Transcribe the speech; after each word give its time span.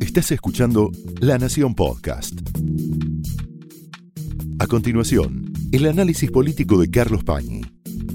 Estás 0.00 0.32
escuchando 0.32 0.90
La 1.20 1.38
Nación 1.38 1.74
Podcast. 1.74 2.34
A 4.58 4.66
continuación, 4.66 5.52
el 5.72 5.86
análisis 5.86 6.30
político 6.30 6.80
de 6.80 6.90
Carlos 6.90 7.22
Pañi 7.24 7.62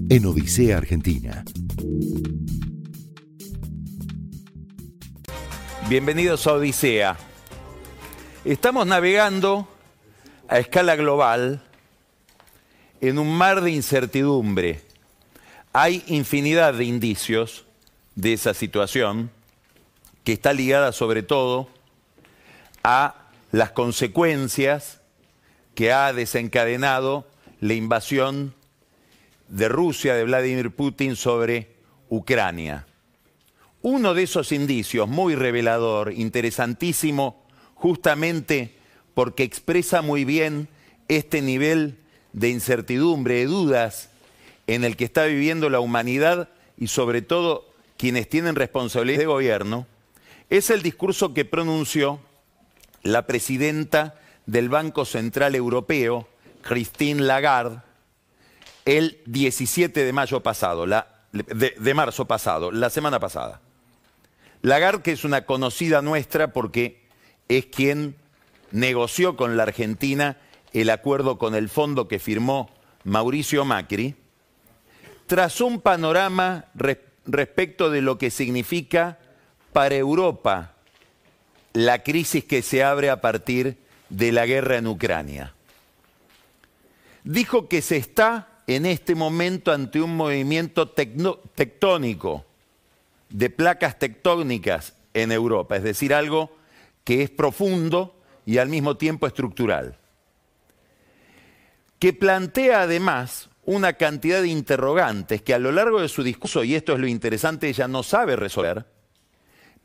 en 0.10 0.26
Odisea 0.26 0.78
Argentina. 0.78 1.44
Bienvenidos 5.88 6.46
a 6.48 6.54
Odisea. 6.54 7.18
Estamos 8.44 8.86
navegando 8.88 9.68
a 10.48 10.60
escala 10.60 10.96
global 10.96 11.62
en 13.02 13.20
un 13.20 13.38
mar 13.38 13.62
de 13.62 13.72
incertidumbre. 13.72 14.82
Hay 15.74 16.04
infinidad 16.08 16.74
de 16.74 16.86
indicios 16.86 17.66
de 18.16 18.34
esa 18.34 18.54
situación 18.54 19.32
que 20.26 20.34
está 20.34 20.52
ligada 20.52 20.92
sobre 20.92 21.24
todo 21.24 21.70
a 22.84 23.30
las 23.52 23.72
consecuencias 23.72 25.00
que 25.76 25.94
ha 25.94 26.12
desencadenado 26.12 27.28
la 27.62 27.76
invasión 27.76 28.54
de 29.48 29.70
Rusia, 29.70 30.16
de 30.16 30.24
Vladimir 30.24 30.72
Putin 30.72 31.16
sobre 31.16 31.76
Ucrania. 32.10 32.88
Uno 33.84 34.16
de 34.16 34.24
esos 34.24 34.52
indicios 34.52 35.08
muy 35.08 35.36
revelador, 35.36 36.12
interesantísimo, 36.12 37.46
justamente 37.76 38.76
porque 39.14 39.44
expresa 39.44 40.02
muy 40.02 40.26
bien 40.26 40.68
este 41.08 41.44
nivel 41.44 42.00
de 42.34 42.50
incertidumbre, 42.50 43.36
de 43.36 43.46
dudas 43.46 44.10
en 44.66 44.84
el 44.84 44.98
que 44.98 45.06
está 45.06 45.26
viviendo 45.26 45.70
la 45.70 45.80
humanidad 45.80 46.50
y 46.78 46.88
sobre 46.88 47.22
todo 47.22 47.70
quienes 47.96 48.28
tienen 48.28 48.56
responsabilidad 48.56 49.20
de 49.20 49.26
gobierno, 49.28 49.86
es 50.50 50.70
el 50.70 50.82
discurso 50.82 51.34
que 51.34 51.46
pronunció 51.46 52.20
la 53.04 53.26
presidenta 53.26 54.16
del 54.46 54.70
Banco 54.70 55.06
Central 55.06 55.56
Europeo, 55.56 56.28
Christine 56.62 57.22
Lagarde, 57.22 57.82
el 58.86 59.20
17 59.26 60.04
de 60.04 60.14
mayo 60.14 60.42
pasado, 60.42 60.86
de, 61.32 61.94
marzo 61.94 62.26
pasado, 62.26 62.72
la 62.72 62.90
semana 62.90 63.20
pasada. 63.20 63.62
Lagarde, 64.62 65.02
que 65.02 65.12
es 65.12 65.24
una 65.24 65.46
conocida 65.46 66.02
nuestra 66.02 66.54
porque 66.54 67.06
es 67.48 67.66
quien 67.68 68.16
negoció 68.72 69.36
con 69.36 69.58
la 69.58 69.64
Argentina 69.64 70.38
el 70.74 70.90
acuerdo 70.90 71.38
con 71.38 71.56
el 71.56 71.70
fondo 71.70 72.08
que 72.08 72.20
firmó 72.20 72.70
Mauricio 73.04 73.66
Macri, 73.66 74.16
trazó 75.28 75.68
un 75.68 75.80
panorama 75.80 76.66
respecto 77.26 77.90
de 77.90 78.02
lo 78.02 78.18
que 78.18 78.30
significa 78.30 79.20
para 79.76 79.96
Europa 79.96 80.72
la 81.74 82.02
crisis 82.02 82.46
que 82.46 82.62
se 82.62 82.82
abre 82.82 83.10
a 83.10 83.20
partir 83.20 83.76
de 84.08 84.32
la 84.32 84.46
guerra 84.46 84.78
en 84.78 84.88
Ucrania. 84.88 85.54
Dijo 87.26 87.68
que 87.68 87.82
se 87.82 87.98
está 87.98 88.62
en 88.68 88.86
este 88.86 89.16
momento 89.16 89.74
ante 89.74 90.00
un 90.00 90.16
movimiento 90.16 90.88
tectónico 90.88 92.46
de 93.28 93.50
placas 93.50 94.00
tectónicas 94.00 94.96
en 95.14 95.34
Europa, 95.34 95.76
es 95.76 95.84
decir, 95.84 96.14
algo 96.14 96.56
que 97.04 97.22
es 97.22 97.30
profundo 97.30 98.18
y 98.46 98.60
al 98.60 98.70
mismo 98.70 98.96
tiempo 98.96 99.28
estructural, 99.28 99.98
que 102.00 102.14
plantea 102.14 102.84
además 102.84 103.50
una 103.66 103.92
cantidad 103.92 104.42
de 104.42 104.48
interrogantes 104.48 105.42
que 105.42 105.54
a 105.54 105.60
lo 105.60 105.74
largo 105.74 106.00
de 106.00 106.08
su 106.08 106.24
discurso, 106.24 106.64
y 106.64 106.76
esto 106.76 106.94
es 106.94 107.00
lo 107.00 107.08
interesante, 107.08 107.68
ella 107.68 107.90
no 107.90 108.04
sabe 108.04 108.38
resolver, 108.38 108.95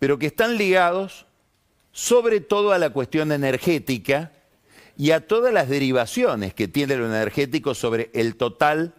pero 0.01 0.19
que 0.19 0.27
están 0.27 0.56
ligados 0.56 1.27
sobre 1.93 2.41
todo 2.41 2.73
a 2.73 2.79
la 2.79 2.91
cuestión 2.91 3.31
energética 3.31 4.33
y 4.97 5.12
a 5.12 5.27
todas 5.27 5.53
las 5.53 5.69
derivaciones 5.69 6.55
que 6.55 6.69
tiene 6.69 6.97
lo 6.97 7.07
energético 7.07 7.75
sobre 7.75 8.11
el 8.15 8.37
total 8.37 8.95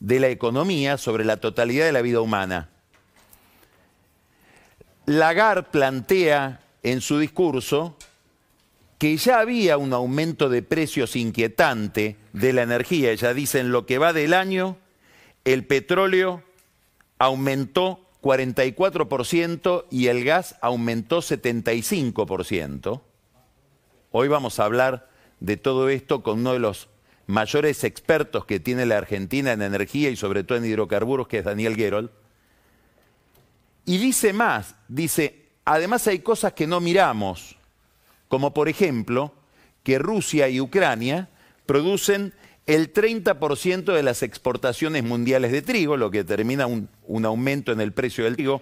de 0.00 0.18
la 0.18 0.28
economía, 0.28 0.96
sobre 0.96 1.24
la 1.24 1.36
totalidad 1.36 1.84
de 1.84 1.92
la 1.92 2.02
vida 2.02 2.20
humana. 2.20 2.70
Lagarde 5.04 5.68
plantea 5.70 6.60
en 6.82 7.00
su 7.00 7.18
discurso 7.18 7.96
que 8.98 9.16
ya 9.18 9.40
había 9.40 9.76
un 9.76 9.92
aumento 9.92 10.48
de 10.48 10.62
precios 10.62 11.16
inquietante 11.16 12.16
de 12.32 12.52
la 12.54 12.62
energía. 12.62 13.10
Ella 13.10 13.34
dice, 13.34 13.60
en 13.60 13.72
lo 13.72 13.84
que 13.84 13.98
va 13.98 14.14
del 14.14 14.32
año, 14.32 14.78
el 15.44 15.66
petróleo 15.66 16.42
aumentó 17.18 18.05
44% 18.22 19.86
y 19.90 20.06
el 20.08 20.24
gas 20.24 20.56
aumentó 20.60 21.18
75%. 21.18 23.00
Hoy 24.10 24.28
vamos 24.28 24.58
a 24.58 24.64
hablar 24.64 25.08
de 25.40 25.56
todo 25.56 25.88
esto 25.88 26.22
con 26.22 26.40
uno 26.40 26.52
de 26.52 26.58
los 26.58 26.88
mayores 27.26 27.84
expertos 27.84 28.44
que 28.44 28.60
tiene 28.60 28.86
la 28.86 28.98
Argentina 28.98 29.52
en 29.52 29.62
energía 29.62 30.10
y 30.10 30.16
sobre 30.16 30.44
todo 30.44 30.58
en 30.58 30.64
hidrocarburos, 30.64 31.28
que 31.28 31.38
es 31.38 31.44
Daniel 31.44 31.76
Gerold. 31.76 32.10
Y 33.84 33.98
dice 33.98 34.32
más, 34.32 34.74
dice, 34.88 35.46
además 35.64 36.06
hay 36.06 36.20
cosas 36.20 36.52
que 36.52 36.66
no 36.66 36.80
miramos 36.80 37.56
como 38.28 38.52
por 38.52 38.68
ejemplo 38.68 39.32
que 39.82 39.98
Rusia 39.98 40.48
y 40.48 40.60
Ucrania 40.60 41.28
producen 41.64 42.34
el 42.66 42.92
30% 42.92 43.94
de 43.94 44.02
las 44.02 44.22
exportaciones 44.22 45.04
mundiales 45.04 45.52
de 45.52 45.62
trigo, 45.62 45.96
lo 45.96 46.10
que 46.10 46.18
determina 46.18 46.66
un, 46.66 46.88
aumento 47.24 47.70
en 47.72 47.80
el 47.80 47.92
precio 47.92 48.24
del 48.24 48.34
trigo, 48.34 48.60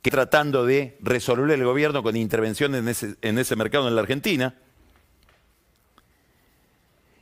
que 0.00 0.10
tratando 0.10 0.64
de 0.64 0.96
resolver 1.00 1.50
el 1.50 1.64
gobierno 1.64 2.02
con 2.02 2.16
intervención 2.16 2.74
en 2.74 2.88
ese, 2.88 3.16
en 3.20 3.38
ese 3.38 3.56
mercado 3.56 3.88
en 3.88 3.94
la 3.94 4.00
Argentina. 4.00 4.54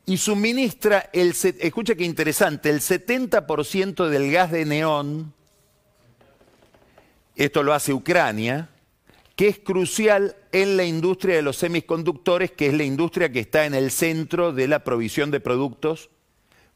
Y 0.07 0.17
suministra, 0.17 1.11
el, 1.13 1.35
escucha 1.59 1.97
qué 1.97 2.05
interesante, 2.05 2.71
el 2.71 2.81
70% 2.81 4.09
del 4.09 4.31
gas 4.31 4.53
de 4.53 4.65
neón, 4.65 5.35
esto 7.35 7.63
lo 7.63 7.75
hace 7.75 7.93
Ucrania, 7.93 8.71
que 9.38 9.47
es 9.47 9.60
crucial 9.60 10.34
en 10.50 10.76
la 10.76 10.82
industria 10.82 11.37
de 11.37 11.43
los 11.43 11.59
semiconductores, 11.59 12.50
que 12.50 12.66
es 12.66 12.75
la 12.75 12.82
industria 12.82 13.31
que 13.31 13.38
está 13.38 13.66
en 13.66 13.75
el 13.75 13.93
centro 13.93 14.53
de 14.53 14.66
la 14.66 14.82
provisión 14.82 15.31
de 15.31 15.38
productos 15.38 16.10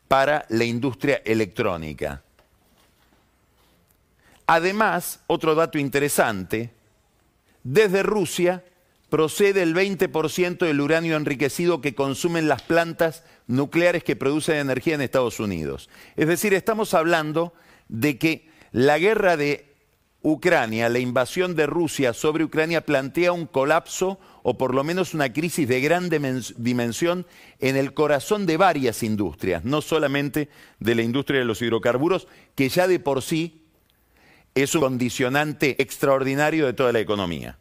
para 0.06 0.46
la 0.48 0.62
industria 0.62 1.20
electrónica. 1.24 2.22
Además, 4.46 5.24
otro 5.26 5.56
dato 5.56 5.76
interesante, 5.76 6.70
desde 7.64 8.04
Rusia 8.04 8.64
procede 9.10 9.64
el 9.64 9.74
20% 9.74 10.58
del 10.58 10.80
uranio 10.80 11.16
enriquecido 11.16 11.80
que 11.80 11.96
consumen 11.96 12.46
las 12.46 12.62
plantas 12.62 13.24
nucleares 13.48 14.04
que 14.04 14.14
producen 14.14 14.58
energía 14.58 14.94
en 14.94 15.00
Estados 15.00 15.40
Unidos. 15.40 15.90
Es 16.14 16.28
decir, 16.28 16.54
estamos 16.54 16.94
hablando 16.94 17.54
de 17.88 18.18
que 18.18 18.48
la 18.70 19.00
guerra 19.00 19.36
de 19.36 19.72
Ucrania, 20.22 20.88
la 20.88 21.00
invasión 21.00 21.56
de 21.56 21.66
Rusia 21.66 22.12
sobre 22.12 22.44
Ucrania 22.44 22.87
plantea 22.87 23.33
un 23.33 23.47
colapso 23.47 24.21
o 24.44 24.56
por 24.56 24.75
lo 24.75 24.84
menos 24.84 25.15
una 25.15 25.33
crisis 25.33 25.66
de 25.66 25.81
gran 25.81 26.09
dimensión 26.09 27.27
en 27.59 27.77
el 27.77 27.93
corazón 27.93 28.47
de 28.47 28.56
varias 28.56 29.03
industrias, 29.03 29.65
no 29.65 29.83
solamente 29.83 30.49
de 30.78 30.94
la 30.94 31.03
industria 31.03 31.41
de 31.41 31.44
los 31.44 31.60
hidrocarburos, 31.60 32.28
que 32.55 32.69
ya 32.69 32.87
de 32.87 33.00
por 33.00 33.22
sí 33.22 33.62
es 34.55 34.75
un 34.75 34.83
condicionante 34.83 35.81
extraordinario 35.83 36.66
de 36.66 36.72
toda 36.72 36.93
la 36.93 37.00
economía. 37.00 37.59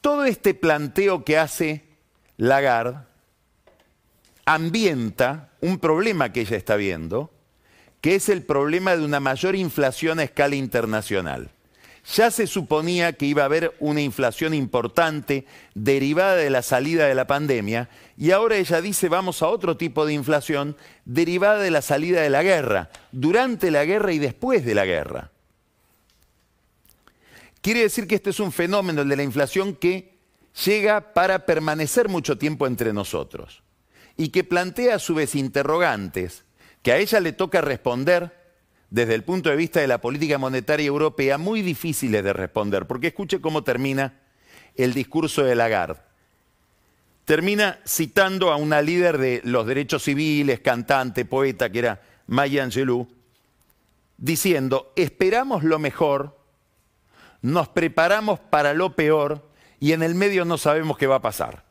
Todo 0.00 0.24
este 0.24 0.54
planteo 0.54 1.24
que 1.24 1.38
hace 1.38 1.84
Lagarde 2.38 2.98
ambienta 4.46 5.50
un 5.60 5.78
problema 5.78 6.32
que 6.32 6.40
ella 6.40 6.56
está 6.56 6.74
viendo, 6.76 7.30
que 8.00 8.14
es 8.14 8.28
el 8.28 8.42
problema 8.42 8.96
de 8.96 9.04
una 9.04 9.20
mayor 9.20 9.56
inflación 9.56 10.18
a 10.18 10.24
escala 10.24 10.54
internacional. 10.56 11.50
Ya 12.14 12.30
se 12.30 12.46
suponía 12.46 13.12
que 13.12 13.26
iba 13.26 13.42
a 13.42 13.44
haber 13.44 13.76
una 13.78 14.00
inflación 14.00 14.54
importante 14.54 15.44
derivada 15.74 16.36
de 16.36 16.48
la 16.48 16.62
salida 16.62 17.06
de 17.06 17.14
la 17.14 17.26
pandemia 17.26 17.90
y 18.16 18.30
ahora 18.30 18.56
ella 18.56 18.80
dice 18.80 19.08
vamos 19.08 19.42
a 19.42 19.48
otro 19.48 19.76
tipo 19.76 20.06
de 20.06 20.14
inflación 20.14 20.76
derivada 21.04 21.58
de 21.58 21.70
la 21.70 21.82
salida 21.82 22.22
de 22.22 22.30
la 22.30 22.42
guerra, 22.42 22.90
durante 23.12 23.70
la 23.70 23.84
guerra 23.84 24.12
y 24.12 24.18
después 24.18 24.64
de 24.64 24.74
la 24.74 24.86
guerra. 24.86 25.30
Quiere 27.60 27.80
decir 27.80 28.06
que 28.06 28.14
este 28.14 28.30
es 28.30 28.40
un 28.40 28.52
fenómeno, 28.52 29.02
el 29.02 29.08
de 29.10 29.16
la 29.16 29.22
inflación, 29.22 29.74
que 29.74 30.18
llega 30.64 31.12
para 31.12 31.44
permanecer 31.44 32.08
mucho 32.08 32.38
tiempo 32.38 32.66
entre 32.66 32.94
nosotros 32.94 33.62
y 34.16 34.30
que 34.30 34.44
plantea 34.44 34.96
a 34.96 34.98
su 34.98 35.14
vez 35.14 35.34
interrogantes 35.34 36.44
que 36.82 36.92
a 36.92 36.98
ella 36.98 37.20
le 37.20 37.32
toca 37.32 37.60
responder 37.60 38.32
desde 38.90 39.14
el 39.14 39.22
punto 39.22 39.50
de 39.50 39.56
vista 39.56 39.80
de 39.80 39.86
la 39.86 40.00
política 40.00 40.38
monetaria 40.38 40.86
europea 40.86 41.38
muy 41.38 41.62
difíciles 41.62 42.24
de 42.24 42.32
responder, 42.32 42.86
porque 42.86 43.08
escuche 43.08 43.40
cómo 43.40 43.62
termina 43.62 44.14
el 44.76 44.92
discurso 44.92 45.44
de 45.44 45.54
Lagarde. 45.54 46.00
Termina 47.24 47.78
citando 47.86 48.50
a 48.50 48.56
una 48.56 48.82
líder 48.82 49.18
de 49.18 49.40
los 49.44 49.66
derechos 49.66 50.02
civiles, 50.02 50.60
cantante, 50.60 51.24
poeta, 51.24 51.70
que 51.70 51.78
era 51.78 52.02
Maya 52.26 52.64
Angelou, 52.64 53.08
diciendo, 54.16 54.92
esperamos 54.96 55.62
lo 55.62 55.78
mejor, 55.78 56.36
nos 57.42 57.68
preparamos 57.68 58.40
para 58.40 58.74
lo 58.74 58.96
peor 58.96 59.48
y 59.78 59.92
en 59.92 60.02
el 60.02 60.14
medio 60.14 60.44
no 60.44 60.58
sabemos 60.58 60.98
qué 60.98 61.06
va 61.06 61.16
a 61.16 61.22
pasar. 61.22 61.69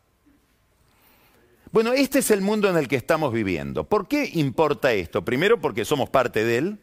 Bueno, 1.71 1.94
este 1.94 2.19
es 2.19 2.31
el 2.31 2.42
mundo 2.42 2.68
en 2.68 2.77
el 2.77 2.88
que 2.88 2.95
estamos 2.95 3.31
viviendo. 3.31 3.83
¿Por 3.83 4.07
qué 4.07 4.27
importa 4.33 4.92
esto? 4.92 5.24
Primero 5.24 5.62
porque 5.62 5.86
somos 5.86 6.10
parte 6.10 6.44
de 6.44 6.57
él, 6.57 6.80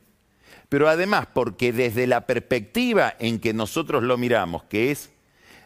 pero 0.68 0.88
además 0.88 1.26
porque 1.34 1.72
desde 1.72 2.06
la 2.06 2.24
perspectiva 2.24 3.12
en 3.18 3.40
que 3.40 3.52
nosotros 3.52 4.04
lo 4.04 4.16
miramos, 4.16 4.62
que 4.64 4.92
es 4.92 5.10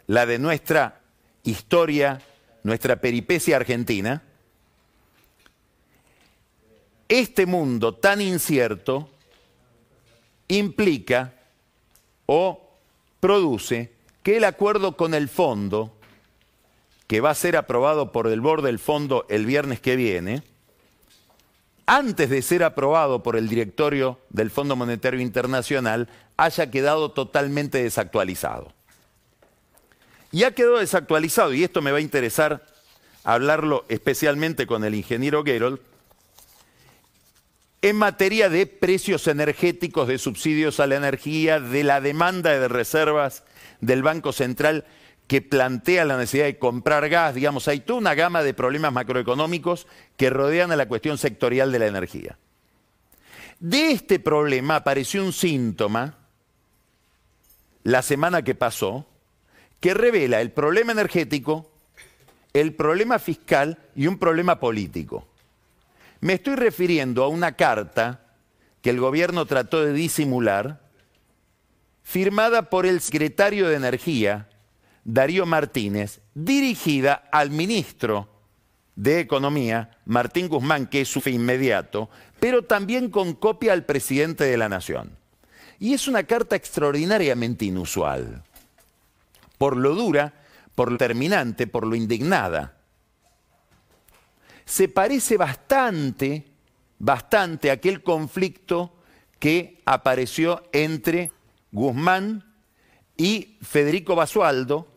la 0.07 0.25
de 0.25 0.39
nuestra 0.39 1.03
historia, 1.43 2.23
nuestra 2.63 2.97
peripecia 2.97 3.57
argentina, 3.57 4.23
este 7.07 7.45
mundo 7.45 7.95
tan 7.95 8.23
incierto 8.23 9.11
implica 10.49 11.35
o 12.25 12.71
produce 13.21 13.93
que 14.23 14.39
el 14.39 14.45
acuerdo 14.45 14.97
con 14.97 15.13
el 15.13 15.29
fondo, 15.29 16.00
que 17.11 17.21
va 17.21 17.31
a 17.31 17.35
ser 17.35 17.57
aprobado 17.57 18.13
por 18.13 18.29
el 18.29 18.41
board 18.41 18.63
del 18.63 18.79
fondo 18.79 19.27
el 19.29 19.45
viernes 19.45 19.81
que 19.81 19.97
viene, 19.97 20.45
antes 21.85 22.31
de 22.31 22.41
ser 22.41 22.63
aprobado 22.63 23.25
por 23.25 23.35
el 23.35 23.49
directorio 23.49 24.21
del 24.29 24.49
Fondo 24.49 24.77
Monetario 24.77 25.19
Internacional, 25.19 26.07
haya 26.37 26.71
quedado 26.71 27.11
totalmente 27.11 27.83
desactualizado. 27.83 28.73
Y 30.31 30.45
ha 30.45 30.55
quedado 30.55 30.79
desactualizado, 30.79 31.53
y 31.53 31.65
esto 31.65 31.83
me 31.83 31.91
va 31.91 31.99
a 31.99 32.01
interesar 32.01 32.65
hablarlo 33.25 33.85
especialmente 33.89 34.69
con 34.69 34.85
el 34.85 34.95
ingeniero 34.95 35.43
Gerold, 35.43 35.81
en 37.83 37.97
materia 37.97 38.49
de 38.49 38.69
precios 38.69 39.27
energéticos, 39.27 40.07
de 40.07 40.19
subsidios 40.19 40.79
a 40.79 40.87
la 40.87 40.95
energía, 40.95 41.59
de 41.59 41.83
la 41.83 42.01
demanda 42.01 42.51
de 42.51 42.69
reservas 42.69 43.43
del 43.81 44.05
Banco 44.05 44.33
Central 44.33 44.85
que 45.31 45.43
plantea 45.43 46.05
la 46.05 46.17
necesidad 46.17 46.47
de 46.47 46.59
comprar 46.59 47.09
gas, 47.09 47.37
digamos, 47.37 47.69
hay 47.69 47.79
toda 47.79 48.01
una 48.01 48.17
gama 48.17 48.43
de 48.43 48.53
problemas 48.53 48.93
macroeconómicos 48.93 49.87
que 50.17 50.29
rodean 50.29 50.73
a 50.73 50.77
la 50.77 50.89
cuestión 50.89 51.19
sectorial 51.19 51.71
de 51.71 51.79
la 51.79 51.87
energía. 51.87 52.37
De 53.61 53.93
este 53.93 54.19
problema 54.19 54.75
apareció 54.75 55.25
un 55.25 55.33
síntoma 55.33 56.19
la 57.85 58.03
semana 58.03 58.43
que 58.43 58.57
pasó 58.57 59.07
que 59.79 59.95
revela 59.95 60.41
el 60.41 60.51
problema 60.51 60.91
energético, 60.91 61.71
el 62.53 62.75
problema 62.75 63.21
fiscal 63.21 63.79
y 63.95 64.09
un 64.09 64.19
problema 64.19 64.59
político. 64.59 65.29
Me 66.19 66.33
estoy 66.33 66.57
refiriendo 66.57 67.23
a 67.23 67.29
una 67.29 67.53
carta 67.53 68.35
que 68.83 68.91
el 68.91 68.99
gobierno 68.99 69.47
trató 69.47 69.85
de 69.85 69.93
disimular, 69.93 70.81
firmada 72.03 72.69
por 72.69 72.85
el 72.85 73.01
secretario 73.01 73.69
de 73.69 73.77
Energía, 73.77 74.49
Darío 75.05 75.47
Martínez, 75.47 76.21
dirigida 76.35 77.29
al 77.33 77.51
ministro 77.51 78.29
de 78.97 79.21
Economía, 79.21 79.99
Martín 80.05 80.49
Guzmán, 80.49 80.87
que 80.87 81.03
es 81.03 81.09
su 81.09 81.27
inmediato, 81.29 82.11
pero 82.39 82.65
también 82.65 83.11
con 83.11 83.35
copia 83.35 83.73
al 83.73 83.85
presidente 83.85 84.45
de 84.45 84.57
la 84.57 84.69
Nación. 84.69 85.17
Y 85.79 85.95
es 85.95 86.09
una 86.09 86.25
carta 86.25 86.57
extraordinariamente 86.57 87.65
inusual, 87.65 88.43
por 89.57 89.77
lo 89.77 89.95
dura, 89.95 90.35
por 90.75 90.93
lo 90.93 90.99
terminante, 90.99 91.67
por 91.67 91.87
lo 91.87 91.95
indignada 91.95 92.81
se 94.71 94.87
parece 94.87 95.37
bastante, 95.37 96.47
bastante 97.01 97.71
a 97.71 97.73
aquel 97.73 98.05
conflicto 98.05 98.95
que 99.41 99.83
apareció 99.85 100.63
entre 100.71 101.33
Guzmán 101.73 102.50
y 103.21 103.59
Federico 103.61 104.17
Basualdo 104.17 104.89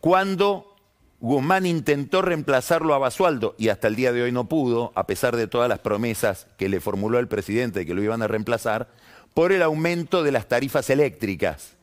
cuando 0.00 0.74
Guzmán 1.20 1.66
intentó 1.66 2.20
reemplazarlo 2.20 2.94
a 2.94 2.98
Basualdo 2.98 3.54
y 3.58 3.68
hasta 3.68 3.86
el 3.86 3.94
día 3.94 4.12
de 4.12 4.24
hoy 4.24 4.32
no 4.32 4.48
pudo, 4.48 4.90
a 4.96 5.06
pesar 5.06 5.36
de 5.36 5.46
todas 5.46 5.68
las 5.68 5.78
promesas 5.78 6.48
que 6.58 6.68
le 6.68 6.80
formuló 6.80 7.20
el 7.20 7.28
presidente 7.28 7.78
de 7.78 7.86
que 7.86 7.94
lo 7.94 8.02
iban 8.02 8.22
a 8.22 8.26
reemplazar, 8.26 8.88
por 9.34 9.52
el 9.52 9.62
aumento 9.62 10.24
de 10.24 10.32
las 10.32 10.48
tarifas 10.48 10.90
eléctricas. 10.90 11.74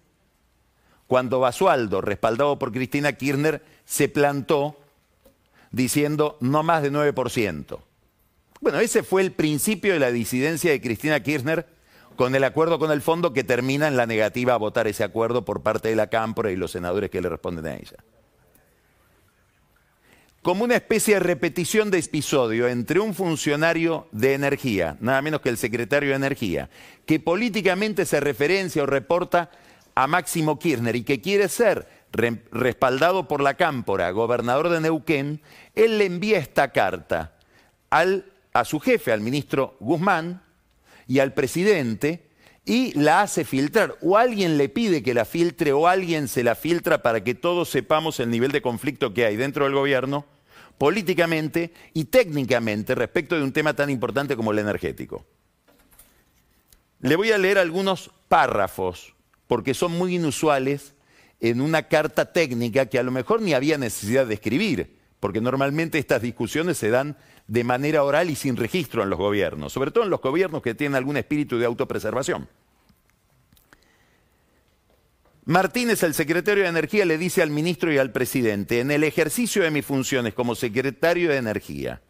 Cuando 1.07 1.39
Basualdo, 1.39 2.01
respaldado 2.01 2.59
por 2.59 2.73
Cristina 2.73 3.13
Kirchner, 3.13 3.63
se 3.85 4.09
plantó 4.09 4.75
diciendo 5.71 6.37
no 6.41 6.63
más 6.63 6.83
de 6.83 6.91
9%. 6.91 7.79
Bueno, 8.59 8.79
ese 8.81 9.03
fue 9.03 9.21
el 9.21 9.31
principio 9.31 9.93
de 9.93 9.99
la 9.99 10.11
disidencia 10.11 10.71
de 10.71 10.81
Cristina 10.81 11.23
Kirchner 11.23 11.78
con 12.19 12.35
el 12.35 12.43
acuerdo 12.43 12.79
con 12.79 12.91
el 12.91 13.01
fondo 13.01 13.31
que 13.31 13.45
termina 13.45 13.87
en 13.87 13.95
la 13.95 14.05
negativa 14.05 14.53
a 14.53 14.57
votar 14.57 14.87
ese 14.87 15.05
acuerdo 15.05 15.45
por 15.45 15.63
parte 15.63 15.87
de 15.87 15.95
la 15.95 16.07
Cámpora 16.07 16.51
y 16.51 16.57
los 16.57 16.71
senadores 16.71 17.09
que 17.09 17.21
le 17.21 17.29
responden 17.29 17.65
a 17.65 17.75
ella. 17.75 17.95
Como 20.41 20.65
una 20.65 20.75
especie 20.75 21.13
de 21.13 21.21
repetición 21.21 21.89
de 21.89 21.99
episodio 21.99 22.67
entre 22.67 22.99
un 22.99 23.13
funcionario 23.13 24.09
de 24.11 24.33
energía, 24.33 24.97
nada 24.99 25.21
menos 25.21 25.39
que 25.39 25.47
el 25.47 25.55
secretario 25.55 26.09
de 26.09 26.17
Energía, 26.17 26.69
que 27.05 27.21
políticamente 27.21 28.05
se 28.05 28.19
referencia 28.19 28.83
o 28.83 28.85
reporta 28.85 29.49
a 29.95 30.05
Máximo 30.05 30.59
Kirchner 30.59 30.97
y 30.97 31.03
que 31.03 31.21
quiere 31.21 31.47
ser 31.47 31.87
respaldado 32.11 33.29
por 33.29 33.39
la 33.39 33.53
Cámpora, 33.53 34.11
gobernador 34.11 34.67
de 34.67 34.81
Neuquén, 34.81 35.41
él 35.73 35.97
le 35.97 36.07
envía 36.07 36.39
esta 36.39 36.73
carta 36.73 37.37
a 37.89 38.65
su 38.65 38.81
jefe, 38.81 39.13
al 39.13 39.21
ministro 39.21 39.77
Guzmán, 39.79 40.48
y 41.09 41.19
al 41.19 41.33
presidente, 41.33 42.29
y 42.65 42.97
la 42.97 43.21
hace 43.21 43.43
filtrar. 43.43 43.97
O 44.01 44.15
alguien 44.15 44.59
le 44.59 44.69
pide 44.69 45.01
que 45.01 45.15
la 45.15 45.25
filtre, 45.25 45.73
o 45.73 45.87
alguien 45.87 46.27
se 46.27 46.43
la 46.43 46.53
filtra 46.53 47.01
para 47.01 47.23
que 47.23 47.33
todos 47.33 47.67
sepamos 47.67 48.19
el 48.19 48.29
nivel 48.29 48.51
de 48.51 48.61
conflicto 48.61 49.11
que 49.11 49.25
hay 49.25 49.35
dentro 49.35 49.65
del 49.65 49.73
gobierno, 49.73 50.27
políticamente 50.77 51.73
y 51.95 52.05
técnicamente, 52.05 52.93
respecto 52.93 53.35
de 53.35 53.43
un 53.43 53.51
tema 53.51 53.73
tan 53.73 53.89
importante 53.89 54.35
como 54.35 54.51
el 54.51 54.59
energético. 54.59 55.25
Le 57.01 57.15
voy 57.15 57.31
a 57.31 57.39
leer 57.39 57.57
algunos 57.57 58.11
párrafos, 58.27 59.15
porque 59.47 59.73
son 59.73 59.97
muy 59.97 60.15
inusuales 60.15 60.93
en 61.39 61.59
una 61.59 61.87
carta 61.87 62.31
técnica 62.33 62.85
que 62.85 62.99
a 62.99 63.03
lo 63.03 63.09
mejor 63.09 63.41
ni 63.41 63.55
había 63.55 63.79
necesidad 63.79 64.27
de 64.27 64.35
escribir, 64.35 64.98
porque 65.19 65.41
normalmente 65.41 65.97
estas 65.97 66.21
discusiones 66.21 66.77
se 66.77 66.89
dan 66.89 67.17
de 67.47 67.63
manera 67.63 68.03
oral 68.03 68.29
y 68.29 68.35
sin 68.35 68.55
registro 68.55 69.03
en 69.03 69.09
los 69.09 69.19
gobiernos, 69.19 69.73
sobre 69.73 69.91
todo 69.91 70.03
en 70.03 70.09
los 70.09 70.21
gobiernos 70.21 70.61
que 70.61 70.75
tienen 70.75 70.95
algún 70.95 71.17
espíritu 71.17 71.57
de 71.57 71.65
autopreservación. 71.65 72.47
Martínez, 75.45 76.03
el 76.03 76.13
secretario 76.13 76.63
de 76.63 76.69
Energía, 76.69 77.05
le 77.05 77.17
dice 77.17 77.41
al 77.41 77.49
ministro 77.49 77.91
y 77.91 77.97
al 77.97 78.11
presidente, 78.11 78.81
en 78.81 78.91
el 78.91 79.03
ejercicio 79.03 79.63
de 79.63 79.71
mis 79.71 79.83
funciones 79.83 80.35
como 80.35 80.53
secretario 80.53 81.29
de 81.29 81.37
Energía, 81.37 82.01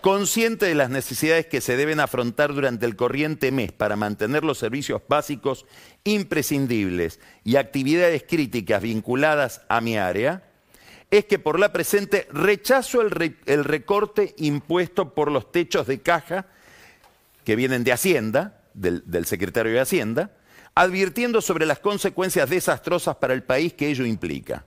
consciente 0.00 0.64
de 0.64 0.74
las 0.74 0.88
necesidades 0.88 1.44
que 1.44 1.60
se 1.60 1.76
deben 1.76 2.00
afrontar 2.00 2.54
durante 2.54 2.86
el 2.86 2.96
corriente 2.96 3.52
mes 3.52 3.70
para 3.72 3.96
mantener 3.96 4.44
los 4.44 4.56
servicios 4.56 5.02
básicos 5.06 5.66
imprescindibles 6.04 7.20
y 7.44 7.56
actividades 7.56 8.24
críticas 8.26 8.82
vinculadas 8.82 9.60
a 9.68 9.82
mi 9.82 9.98
área, 9.98 10.49
es 11.10 11.24
que 11.24 11.38
por 11.38 11.58
la 11.58 11.72
presente 11.72 12.28
rechazo 12.32 13.00
el, 13.00 13.10
recorte 13.64 14.34
impuesto 14.38 15.12
por 15.12 15.30
los 15.30 15.50
techos 15.50 15.86
de 15.86 16.00
caja 16.00 16.46
que 17.44 17.56
vienen 17.56 17.84
de 17.84 17.92
Hacienda, 17.92 18.62
del 18.74 19.26
secretario 19.26 19.72
de 19.72 19.80
Hacienda, 19.80 20.30
advirtiendo 20.74 21.40
sobre 21.40 21.66
las 21.66 21.80
consecuencias 21.80 22.48
desastrosas 22.48 23.16
para 23.16 23.34
el 23.34 23.42
país 23.42 23.72
que 23.72 23.88
ello 23.88 24.06
implica. 24.06 24.64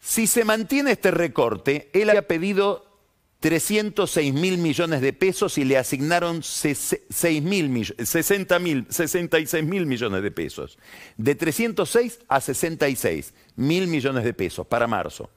Si 0.00 0.26
se 0.26 0.44
mantiene 0.44 0.92
este 0.92 1.10
recorte, 1.10 1.90
él 1.92 2.10
había 2.10 2.26
pedido 2.26 2.93
306 3.44 4.32
mil 4.32 4.56
millones 4.56 5.02
de 5.02 5.12
pesos 5.12 5.58
y 5.58 5.66
le 5.66 5.76
asignaron 5.76 6.42
6 6.42 6.96
mil, 7.42 7.94
60 7.98 8.58
mil, 8.58 8.86
66 8.88 9.62
mil 9.62 9.84
millones 9.84 10.22
de 10.22 10.30
pesos. 10.30 10.78
De 11.18 11.34
306 11.34 12.20
a 12.26 12.40
66 12.40 13.34
mil 13.56 13.86
millones 13.86 14.24
de 14.24 14.32
pesos 14.32 14.66
para 14.66 14.86
marzo. 14.86 15.28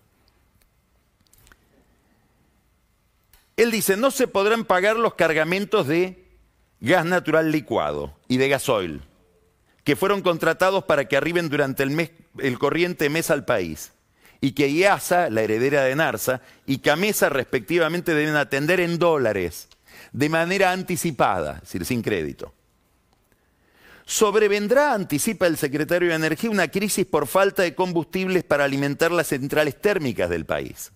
Él 3.57 3.71
dice, 3.71 3.97
no 3.97 4.09
se 4.09 4.29
podrán 4.29 4.63
pagar 4.63 4.95
los 4.95 5.15
cargamentos 5.15 5.85
de 5.85 6.29
gas 6.79 7.03
natural 7.03 7.51
licuado 7.51 8.17
y 8.29 8.37
de 8.37 8.47
gasoil, 8.47 9.01
que 9.83 9.97
fueron 9.97 10.21
contratados 10.21 10.85
para 10.85 11.09
que 11.09 11.17
arriben 11.17 11.49
durante 11.49 11.83
el, 11.83 11.89
mes, 11.89 12.11
el 12.37 12.57
corriente 12.57 13.09
mes 13.09 13.29
al 13.31 13.43
país 13.43 13.91
y 14.41 14.51
que 14.51 14.69
IASA, 14.69 15.29
la 15.29 15.41
heredera 15.41 15.83
de 15.83 15.95
NARSA, 15.95 16.41
y 16.65 16.79
CAMESA 16.79 17.29
respectivamente 17.29 18.13
deben 18.13 18.35
atender 18.35 18.79
en 18.79 18.99
dólares, 18.99 19.67
de 20.11 20.29
manera 20.29 20.71
anticipada, 20.71 21.55
es 21.55 21.61
decir, 21.61 21.85
sin 21.85 22.01
crédito. 22.01 22.53
Sobrevendrá, 24.05 24.93
anticipa 24.93 25.47
el 25.47 25.57
secretario 25.57 26.09
de 26.09 26.15
Energía, 26.15 26.49
una 26.49 26.69
crisis 26.69 27.05
por 27.05 27.27
falta 27.27 27.63
de 27.63 27.75
combustibles 27.75 28.43
para 28.45 28.63
alimentar 28.63 29.11
las 29.11 29.27
centrales 29.27 29.81
térmicas 29.81 30.29
del 30.29 30.45
país. 30.45 30.93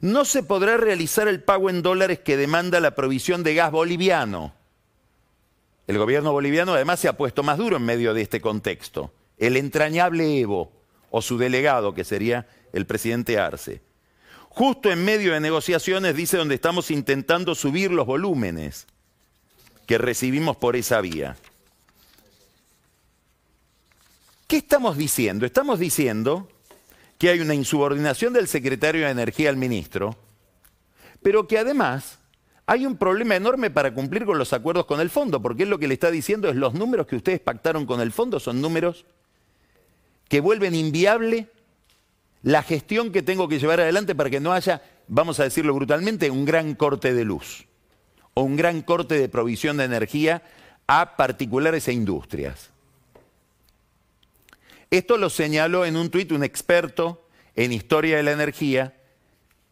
No 0.00 0.26
se 0.26 0.42
podrá 0.42 0.76
realizar 0.76 1.28
el 1.28 1.42
pago 1.42 1.70
en 1.70 1.80
dólares 1.80 2.18
que 2.18 2.36
demanda 2.36 2.78
la 2.80 2.94
provisión 2.94 3.42
de 3.42 3.54
gas 3.54 3.70
boliviano. 3.70 4.52
El 5.86 5.96
gobierno 5.96 6.32
boliviano 6.32 6.74
además 6.74 7.00
se 7.00 7.08
ha 7.08 7.16
puesto 7.16 7.42
más 7.42 7.56
duro 7.56 7.78
en 7.78 7.84
medio 7.84 8.12
de 8.12 8.20
este 8.20 8.42
contexto. 8.42 9.12
El 9.38 9.56
entrañable 9.56 10.40
Evo, 10.40 10.72
o 11.16 11.22
su 11.22 11.38
delegado, 11.38 11.94
que 11.94 12.02
sería 12.02 12.48
el 12.72 12.86
presidente 12.86 13.38
Arce. 13.38 13.80
Justo 14.48 14.90
en 14.90 15.04
medio 15.04 15.32
de 15.32 15.38
negociaciones, 15.38 16.16
dice, 16.16 16.36
donde 16.36 16.56
estamos 16.56 16.90
intentando 16.90 17.54
subir 17.54 17.92
los 17.92 18.04
volúmenes 18.04 18.88
que 19.86 19.96
recibimos 19.96 20.56
por 20.56 20.74
esa 20.74 21.00
vía. 21.00 21.36
¿Qué 24.48 24.56
estamos 24.56 24.96
diciendo? 24.96 25.46
Estamos 25.46 25.78
diciendo 25.78 26.48
que 27.16 27.28
hay 27.28 27.38
una 27.38 27.54
insubordinación 27.54 28.32
del 28.32 28.48
secretario 28.48 29.04
de 29.04 29.12
Energía 29.12 29.50
al 29.50 29.56
ministro, 29.56 30.16
pero 31.22 31.46
que 31.46 31.58
además 31.58 32.18
hay 32.66 32.86
un 32.86 32.96
problema 32.96 33.36
enorme 33.36 33.70
para 33.70 33.94
cumplir 33.94 34.24
con 34.24 34.36
los 34.36 34.52
acuerdos 34.52 34.86
con 34.86 35.00
el 35.00 35.10
fondo, 35.10 35.40
porque 35.40 35.62
él 35.62 35.70
lo 35.70 35.78
que 35.78 35.86
le 35.86 35.94
está 35.94 36.10
diciendo 36.10 36.48
es 36.48 36.56
los 36.56 36.74
números 36.74 37.06
que 37.06 37.14
ustedes 37.14 37.38
pactaron 37.38 37.86
con 37.86 38.00
el 38.00 38.10
fondo 38.10 38.40
son 38.40 38.60
números 38.60 39.04
que 40.34 40.40
vuelven 40.40 40.74
inviable 40.74 41.46
la 42.42 42.64
gestión 42.64 43.12
que 43.12 43.22
tengo 43.22 43.46
que 43.46 43.60
llevar 43.60 43.78
adelante 43.78 44.16
para 44.16 44.30
que 44.30 44.40
no 44.40 44.52
haya, 44.52 44.82
vamos 45.06 45.38
a 45.38 45.44
decirlo 45.44 45.72
brutalmente, 45.74 46.28
un 46.28 46.44
gran 46.44 46.74
corte 46.74 47.14
de 47.14 47.24
luz 47.24 47.66
o 48.34 48.42
un 48.42 48.56
gran 48.56 48.82
corte 48.82 49.16
de 49.16 49.28
provisión 49.28 49.76
de 49.76 49.84
energía 49.84 50.42
a 50.88 51.14
particulares 51.14 51.86
e 51.86 51.92
industrias. 51.92 52.72
Esto 54.90 55.18
lo 55.18 55.30
señaló 55.30 55.84
en 55.84 55.96
un 55.96 56.10
tuit 56.10 56.32
un 56.32 56.42
experto 56.42 57.28
en 57.54 57.72
historia 57.72 58.16
de 58.16 58.24
la 58.24 58.32
energía, 58.32 58.92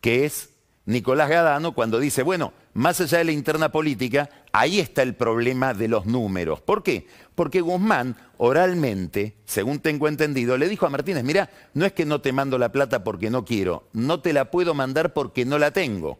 que 0.00 0.24
es 0.26 0.50
Nicolás 0.84 1.28
Gadano, 1.28 1.74
cuando 1.74 1.98
dice, 1.98 2.22
bueno, 2.22 2.52
más 2.72 3.00
allá 3.00 3.18
de 3.18 3.24
la 3.24 3.32
interna 3.32 3.72
política, 3.72 4.30
ahí 4.52 4.78
está 4.78 5.02
el 5.02 5.16
problema 5.16 5.74
de 5.74 5.88
los 5.88 6.06
números. 6.06 6.60
¿Por 6.60 6.84
qué? 6.84 7.08
Porque 7.34 7.60
Guzmán 7.60 8.16
oralmente, 8.36 9.36
según 9.44 9.80
tengo 9.80 10.08
entendido, 10.08 10.58
le 10.58 10.68
dijo 10.68 10.86
a 10.86 10.90
Martínez, 10.90 11.24
mira, 11.24 11.50
no 11.74 11.86
es 11.86 11.92
que 11.92 12.04
no 12.04 12.20
te 12.20 12.32
mando 12.32 12.58
la 12.58 12.72
plata 12.72 13.04
porque 13.04 13.30
no 13.30 13.44
quiero, 13.44 13.88
no 13.92 14.20
te 14.20 14.32
la 14.32 14.50
puedo 14.50 14.74
mandar 14.74 15.14
porque 15.14 15.44
no 15.44 15.58
la 15.58 15.70
tengo. 15.70 16.18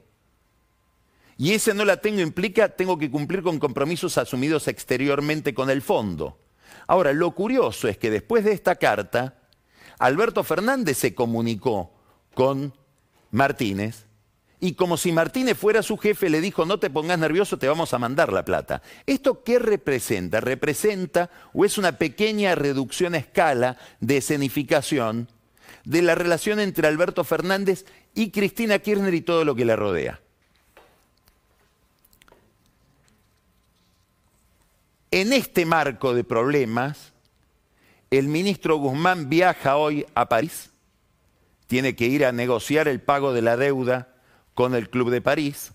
Y 1.37 1.53
ese 1.53 1.75
no 1.75 1.85
la 1.85 1.99
tengo 1.99 2.21
implica, 2.21 2.69
tengo 2.71 2.99
que 2.99 3.11
cumplir 3.11 3.43
con 3.43 3.59
compromisos 3.59 4.17
asumidos 4.17 4.69
exteriormente 4.69 5.55
con 5.55 5.71
el 5.71 5.83
fondo. 5.83 6.39
Ahora, 6.87 7.13
lo 7.13 7.33
curioso 7.33 7.89
es 7.89 7.99
que 7.99 8.11
después 8.11 8.45
de 8.45 8.53
esta 8.53 8.77
carta, 8.77 9.39
Alberto 9.99 10.45
Fernández 10.45 10.99
se 10.99 11.15
comunicó 11.15 11.93
con 12.35 12.75
Martínez 13.31 14.07
y 14.65 14.75
como 14.75 14.97
si 14.97 15.11
Martínez 15.11 15.59
fuera 15.59 15.83
su 15.83 15.99
jefe 15.99 16.31
le 16.31 16.41
dijo, 16.41 16.65
no 16.65 16.79
te 16.79 16.89
pongas 16.89 17.19
nervioso, 17.19 17.59
te 17.59 17.67
vamos 17.67 17.93
a 17.95 17.99
mandar 17.99 18.33
la 18.33 18.45
plata. 18.45 18.81
¿Esto 19.07 19.43
qué 19.43 19.59
representa? 19.59 20.41
Representa 20.41 21.31
o 21.53 21.65
es 21.65 21.79
una 21.79 21.99
pequeña 21.99 22.55
reducción 22.55 23.17
a 23.17 23.19
escala 23.19 23.77
de 23.99 24.19
escenificación 24.19 25.27
de 25.85 26.03
la 26.03 26.15
relación 26.15 26.61
entre 26.61 26.87
Alberto 26.87 27.25
Fernández 27.25 27.87
y 28.15 28.31
Cristina 28.31 28.79
Kirchner 28.79 29.13
y 29.15 29.23
todo 29.23 29.45
lo 29.45 29.57
que 29.57 29.65
le 29.65 29.75
rodea. 29.75 30.21
En 35.11 35.33
este 35.33 35.67
marco 35.67 36.15
de 36.15 36.23
problemas, 36.23 37.13
el 38.13 38.29
ministro 38.29 38.77
Guzmán 38.77 39.29
viaja 39.29 39.77
hoy 39.77 40.07
a 40.15 40.29
París, 40.29 40.71
tiene 41.67 41.97
que 41.97 42.07
ir 42.07 42.25
a 42.25 42.31
negociar 42.31 42.87
el 42.87 43.01
pago 43.01 43.33
de 43.33 43.43
la 43.43 43.57
deuda 43.57 44.12
con 44.55 44.75
el 44.75 44.91
Club 44.91 45.11
de 45.11 45.21
París, 45.21 45.73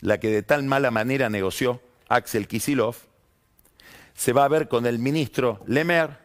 la 0.00 0.18
que 0.18 0.30
de 0.30 0.42
tal 0.42 0.62
mala 0.64 0.90
manera 0.90 1.28
negoció 1.30 1.80
Axel 2.08 2.48
Kisilov, 2.48 2.96
se 4.14 4.32
va 4.32 4.44
a 4.44 4.48
ver 4.48 4.68
con 4.68 4.86
el 4.86 4.98
ministro 4.98 5.60
Lemer 5.66 6.18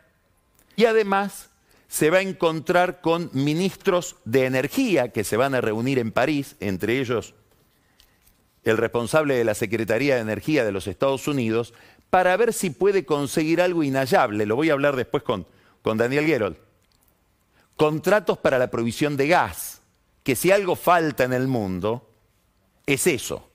y 0.76 0.86
además 0.86 1.50
se 1.88 2.10
va 2.10 2.18
a 2.18 2.22
encontrar 2.22 3.02
con 3.02 3.30
ministros 3.34 4.16
de 4.26 4.46
energía 4.46 5.10
que 5.10 5.24
se 5.24 5.38
van 5.38 5.54
a 5.54 5.62
reunir 5.62 6.00
en 6.00 6.12
París, 6.12 6.56
entre 6.60 7.00
ellos 7.00 7.36
el 8.64 8.78
responsable 8.78 9.36
de 9.36 9.44
la 9.44 9.56
Secretaría 9.56 10.16
de 10.16 10.22
Energía 10.22 10.64
de 10.64 10.72
los 10.72 10.88
Estados 10.88 11.28
Unidos, 11.28 11.74
para 12.10 12.38
ver 12.38 12.54
si 12.54 12.70
puede 12.70 13.06
conseguir 13.06 13.62
algo 13.62 13.84
inhallable. 13.84 14.46
Lo 14.46 14.56
voy 14.56 14.70
a 14.70 14.74
hablar 14.74 14.96
después 14.96 15.24
con, 15.24 15.46
con 15.82 15.98
Daniel 15.98 16.26
Gerold. 16.26 16.58
Contratos 17.76 18.38
para 18.38 18.58
la 18.58 18.72
provisión 18.72 19.18
de 19.18 19.28
gas, 19.28 19.73
que 20.24 20.36
si 20.36 20.52
algo 20.52 20.76
falta 20.76 21.24
en 21.24 21.34
el 21.34 21.48
mundo, 21.48 22.10
es 22.86 23.08
eso. 23.08 23.50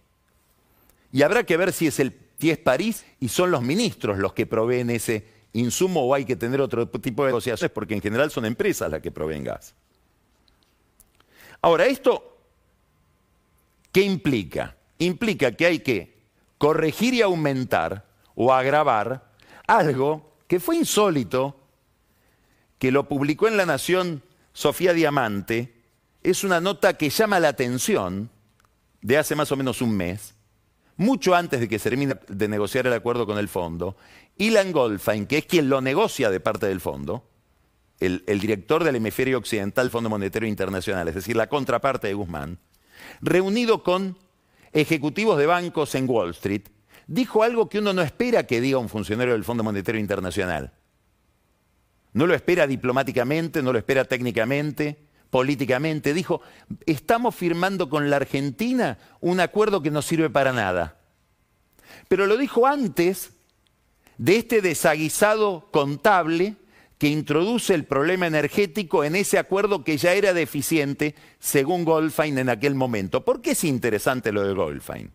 Y 1.12 1.22
habrá 1.22 1.44
que 1.44 1.56
ver 1.56 1.72
si 1.72 1.86
es, 1.86 1.98
el, 2.00 2.18
si 2.38 2.50
es 2.50 2.58
París 2.58 3.04
y 3.20 3.28
son 3.28 3.50
los 3.50 3.62
ministros 3.62 4.18
los 4.18 4.34
que 4.34 4.46
proveen 4.46 4.90
ese 4.90 5.26
insumo 5.54 6.04
o 6.04 6.14
hay 6.14 6.24
que 6.24 6.36
tener 6.36 6.60
otro 6.60 6.88
tipo 6.88 7.24
de 7.24 7.30
negociaciones, 7.30 7.72
porque 7.72 7.94
en 7.94 8.02
general 8.02 8.30
son 8.30 8.44
empresas 8.44 8.90
las 8.90 9.00
que 9.00 9.10
proveen 9.10 9.44
gas. 9.44 9.74
Ahora, 11.62 11.86
¿esto 11.86 12.38
qué 13.90 14.02
implica? 14.02 14.76
Implica 14.98 15.52
que 15.52 15.66
hay 15.66 15.78
que 15.80 16.18
corregir 16.58 17.14
y 17.14 17.22
aumentar 17.22 18.06
o 18.34 18.52
agravar 18.52 19.32
algo 19.66 20.34
que 20.46 20.60
fue 20.60 20.76
insólito, 20.76 21.56
que 22.78 22.92
lo 22.92 23.08
publicó 23.08 23.48
en 23.48 23.56
La 23.56 23.66
Nación 23.66 24.22
Sofía 24.52 24.92
Diamante, 24.92 25.77
es 26.30 26.44
una 26.44 26.60
nota 26.60 26.96
que 26.96 27.10
llama 27.10 27.40
la 27.40 27.48
atención 27.48 28.30
de 29.00 29.18
hace 29.18 29.34
más 29.34 29.52
o 29.52 29.56
menos 29.56 29.80
un 29.80 29.96
mes, 29.96 30.34
mucho 30.96 31.34
antes 31.34 31.60
de 31.60 31.68
que 31.68 31.78
se 31.78 31.88
termine 31.88 32.16
de 32.26 32.48
negociar 32.48 32.86
el 32.86 32.92
acuerdo 32.92 33.26
con 33.26 33.38
el 33.38 33.48
fondo, 33.48 33.96
Ilan 34.36 34.72
Goldfein, 34.72 35.26
que 35.26 35.38
es 35.38 35.46
quien 35.46 35.68
lo 35.68 35.80
negocia 35.80 36.30
de 36.30 36.40
parte 36.40 36.66
del 36.66 36.80
fondo, 36.80 37.24
el, 38.00 38.22
director 38.26 38.84
del 38.84 38.96
hemisferio 38.96 39.38
occidental 39.38 39.90
Fondo 39.90 40.08
Monetario 40.08 40.48
Internacional, 40.48 41.08
es 41.08 41.16
decir, 41.16 41.36
la 41.36 41.48
contraparte 41.48 42.08
de 42.08 42.14
Guzmán, 42.14 42.58
reunido 43.20 43.82
con 43.82 44.16
ejecutivos 44.72 45.38
de 45.38 45.46
bancos 45.46 45.94
en 45.94 46.08
Wall 46.08 46.30
Street, 46.30 46.68
dijo 47.06 47.42
algo 47.42 47.68
que 47.68 47.78
uno 47.78 47.92
no 47.92 48.02
espera 48.02 48.46
que 48.46 48.60
diga 48.60 48.78
un 48.78 48.88
funcionario 48.88 49.32
del 49.32 49.44
Fondo 49.44 49.64
Monetario 49.64 50.00
Internacional. 50.00 50.72
No 52.12 52.26
lo 52.26 52.34
espera 52.34 52.66
diplomáticamente, 52.66 53.62
no 53.62 53.72
lo 53.72 53.78
espera 53.78 54.04
técnicamente, 54.04 55.07
políticamente. 55.30 56.14
Dijo, 56.14 56.40
estamos 56.86 57.34
firmando 57.34 57.88
con 57.88 58.10
la 58.10 58.16
Argentina 58.16 58.98
un 59.20 59.40
acuerdo 59.40 59.82
que 59.82 59.90
no 59.90 60.02
sirve 60.02 60.30
para 60.30 60.52
nada. 60.52 60.96
Pero 62.08 62.26
lo 62.26 62.36
dijo 62.36 62.66
antes 62.66 63.30
de 64.16 64.36
este 64.36 64.60
desaguisado 64.60 65.68
contable 65.70 66.56
que 66.98 67.08
introduce 67.08 67.74
el 67.74 67.84
problema 67.84 68.26
energético 68.26 69.04
en 69.04 69.14
ese 69.14 69.38
acuerdo 69.38 69.84
que 69.84 69.96
ya 69.96 70.14
era 70.14 70.34
deficiente, 70.34 71.14
según 71.38 71.84
Goldfein 71.84 72.36
en 72.38 72.48
aquel 72.48 72.74
momento. 72.74 73.24
¿Por 73.24 73.40
qué 73.40 73.52
es 73.52 73.62
interesante 73.62 74.32
lo 74.32 74.42
de 74.42 74.52
Goldfein? 74.52 75.12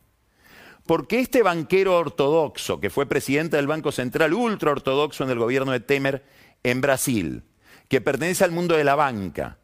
Porque 0.85 1.19
este 1.19 1.43
banquero 1.43 1.97
ortodoxo, 1.97 2.79
que 2.79 2.89
fue 2.89 3.05
presidente 3.05 3.57
del 3.57 3.67
Banco 3.67 3.91
Central 3.91 4.33
ultra 4.33 4.71
ortodoxo 4.71 5.23
en 5.23 5.29
el 5.29 5.39
gobierno 5.39 5.71
de 5.73 5.81
Temer 5.81 6.25
en 6.63 6.81
Brasil, 6.81 7.43
que 7.89 8.01
pertenece 8.01 8.43
al 8.43 8.51
mundo 8.51 8.75
de 8.75 8.83
la 8.83 8.95
banca, 8.95 9.57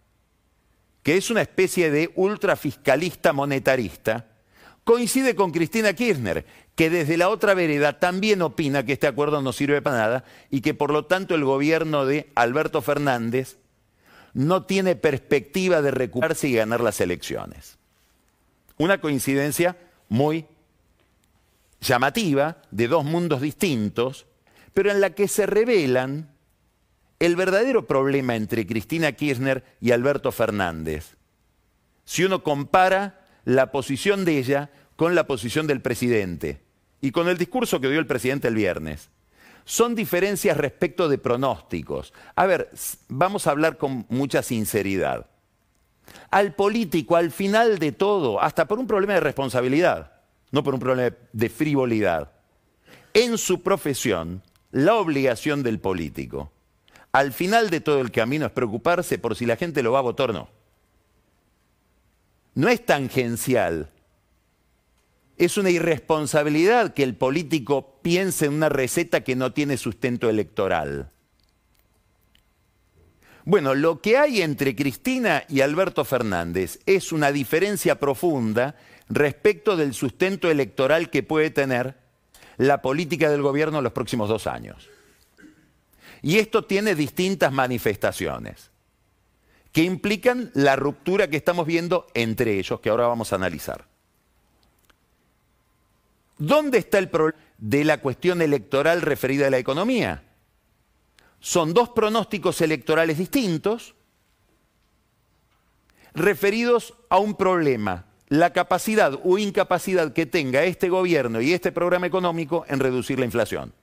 que 1.04 1.18
es 1.18 1.30
una 1.30 1.42
especie 1.42 1.92
de 1.92 2.12
ultrafiscalista 2.16 3.34
monetarista, 3.34 4.28
coincide 4.84 5.36
con 5.36 5.52
Cristina 5.52 5.94
Kirchner, 5.94 6.46
que 6.76 6.90
desde 6.90 7.18
la 7.18 7.30
otra 7.30 7.54
vereda 7.54 8.00
también 8.00 8.42
opina 8.42 8.86
que 8.86 8.94
este 8.94 9.08
acuerdo 9.08 9.42
no 9.42 9.54
sirve 9.54 9.82
para 9.82 9.98
nada 9.98 10.24
y 10.50 10.62
que 10.62 10.74
por 10.74 10.92
lo 10.92 11.06
tanto 11.06 11.36
el 11.36 11.44
gobierno 11.44 12.06
de 12.06 12.32
Alberto 12.36 12.82
Fernández 12.82 13.58
no 14.34 14.64
tiene 14.64 14.96
perspectiva 14.96 15.82
de 15.82 15.92
recuperarse 15.92 16.48
y 16.48 16.54
ganar 16.54 16.82
las 16.82 17.02
elecciones. 17.02 17.78
Una 18.78 19.02
coincidencia 19.02 19.78
muy 20.08 20.46
llamativa 21.82 22.62
de 22.72 22.88
dos 22.88 23.04
mundos 23.04 23.42
distintos, 23.42 24.26
pero 24.74 24.92
en 24.92 25.02
la 25.02 25.12
que 25.12 25.28
se 25.28 25.46
revelan 25.46 26.32
el 27.20 27.36
verdadero 27.36 27.86
problema 27.86 28.36
entre 28.36 28.66
Cristina 28.66 29.12
Kirchner 29.12 29.64
y 29.82 29.92
Alberto 29.92 30.32
Fernández. 30.32 31.18
Si 32.06 32.24
uno 32.24 32.44
compara 32.44 33.26
la 33.46 33.72
posición 33.72 34.26
de 34.26 34.38
ella 34.38 34.70
con 34.96 35.16
la 35.16 35.28
posición 35.28 35.68
del 35.68 35.82
presidente 35.82 36.62
y 37.02 37.12
con 37.12 37.28
el 37.30 37.38
discurso 37.38 37.80
que 37.80 37.90
dio 37.90 38.00
el 38.00 38.08
presidente 38.08 38.48
el 38.48 38.56
viernes. 38.56 39.10
Son 39.66 39.96
diferencias 39.96 40.58
respecto 40.58 41.08
de 41.08 41.18
pronósticos. 41.18 42.14
A 42.36 42.46
ver, 42.46 42.70
vamos 43.08 43.46
a 43.48 43.52
hablar 43.52 43.78
con 43.78 44.06
mucha 44.10 44.42
sinceridad. 44.42 45.28
Al 46.32 46.56
político, 46.56 47.16
al 47.16 47.32
final 47.32 47.80
de 47.80 47.92
todo, 47.92 48.42
hasta 48.42 48.68
por 48.68 48.80
un 48.80 48.88
problema 48.88 49.14
de 49.14 49.20
responsabilidad, 49.20 50.14
no 50.52 50.64
por 50.64 50.74
un 50.74 50.80
problema 50.80 51.16
de 51.32 51.50
frivolidad. 51.50 52.32
En 53.14 53.38
su 53.38 53.62
profesión, 53.62 54.42
la 54.72 54.96
obligación 54.96 55.62
del 55.64 55.80
político, 55.80 56.52
al 57.12 57.34
final 57.34 57.70
de 57.70 57.82
todo 57.82 58.02
el 58.02 58.12
camino, 58.12 58.46
es 58.46 58.52
preocuparse 58.52 59.18
por 59.18 59.36
si 59.36 59.46
la 59.46 59.56
gente 59.56 59.84
lo 59.84 59.92
va 59.92 60.00
a 60.00 60.04
votar 60.04 60.30
o 60.30 60.34
no. 60.34 60.50
No 62.56 62.68
es 62.68 62.86
tangencial 62.86 63.90
Es 65.38 65.58
una 65.58 65.70
irresponsabilidad 65.70 66.94
que 66.94 67.04
el 67.04 67.16
político 67.16 68.00
piense 68.02 68.48
en 68.48 68.54
una 68.54 68.68
receta 68.68 69.24
que 69.24 69.38
no 69.38 69.54
tiene 69.54 69.78
sustento 69.78 70.30
electoral. 70.30 71.12
Bueno, 73.46 73.74
lo 73.74 74.02
que 74.02 74.18
hay 74.18 74.42
entre 74.42 74.76
Cristina 74.76 75.46
y 75.48 75.62
Alberto 75.62 76.04
Fernández 76.04 76.80
es 76.86 77.14
una 77.14 77.32
diferencia 77.32 77.98
profunda 78.00 78.76
respecto 79.08 79.78
del 79.78 79.94
sustento 79.94 80.52
electoral 80.52 81.10
que 81.10 81.24
puede 81.24 81.50
tener 81.50 81.96
la 82.58 82.82
política 82.82 83.30
del 83.30 83.42
gobierno 83.42 83.78
en 83.78 83.86
los 83.86 83.94
próximos 83.94 84.28
dos 84.28 84.46
años. 84.46 84.90
Y 86.22 86.38
esto 86.38 86.66
tiene 86.66 86.96
distintas 86.96 87.52
manifestaciones 87.52 88.72
que 89.72 89.84
implican 89.84 90.52
la 90.54 90.76
ruptura 90.76 91.30
que 91.30 91.38
estamos 91.38 91.66
viendo 91.66 92.08
entre 92.14 92.58
ellos, 92.58 92.80
que 92.80 92.90
ahora 92.90 93.08
vamos 93.08 93.32
a 93.32 93.36
analizar. 93.36 93.86
¿Dónde 96.38 96.80
está 96.80 96.98
el 96.98 97.10
problema 97.10 97.40
de 97.58 97.84
la 97.84 98.00
cuestión 98.00 98.42
electoral 98.42 99.02
referida 99.02 99.48
a 99.48 99.50
la 99.50 99.58
economía? 99.58 100.24
Son 101.40 101.74
dos 101.74 101.90
pronósticos 101.90 102.62
electorales 102.62 103.18
distintos 103.18 103.96
referidos 106.14 106.96
a 107.10 107.20
un 107.20 107.36
problema, 107.36 108.06
la 108.28 108.52
capacidad 108.52 109.20
o 109.24 109.38
incapacidad 109.38 110.14
que 110.14 110.26
tenga 110.26 110.64
este 110.64 110.90
gobierno 110.90 111.42
y 111.42 111.54
este 111.54 111.72
programa 111.72 112.08
económico 112.08 112.66
en 112.68 112.80
reducir 112.80 113.20
la 113.20 113.26
inflación. 113.26 113.74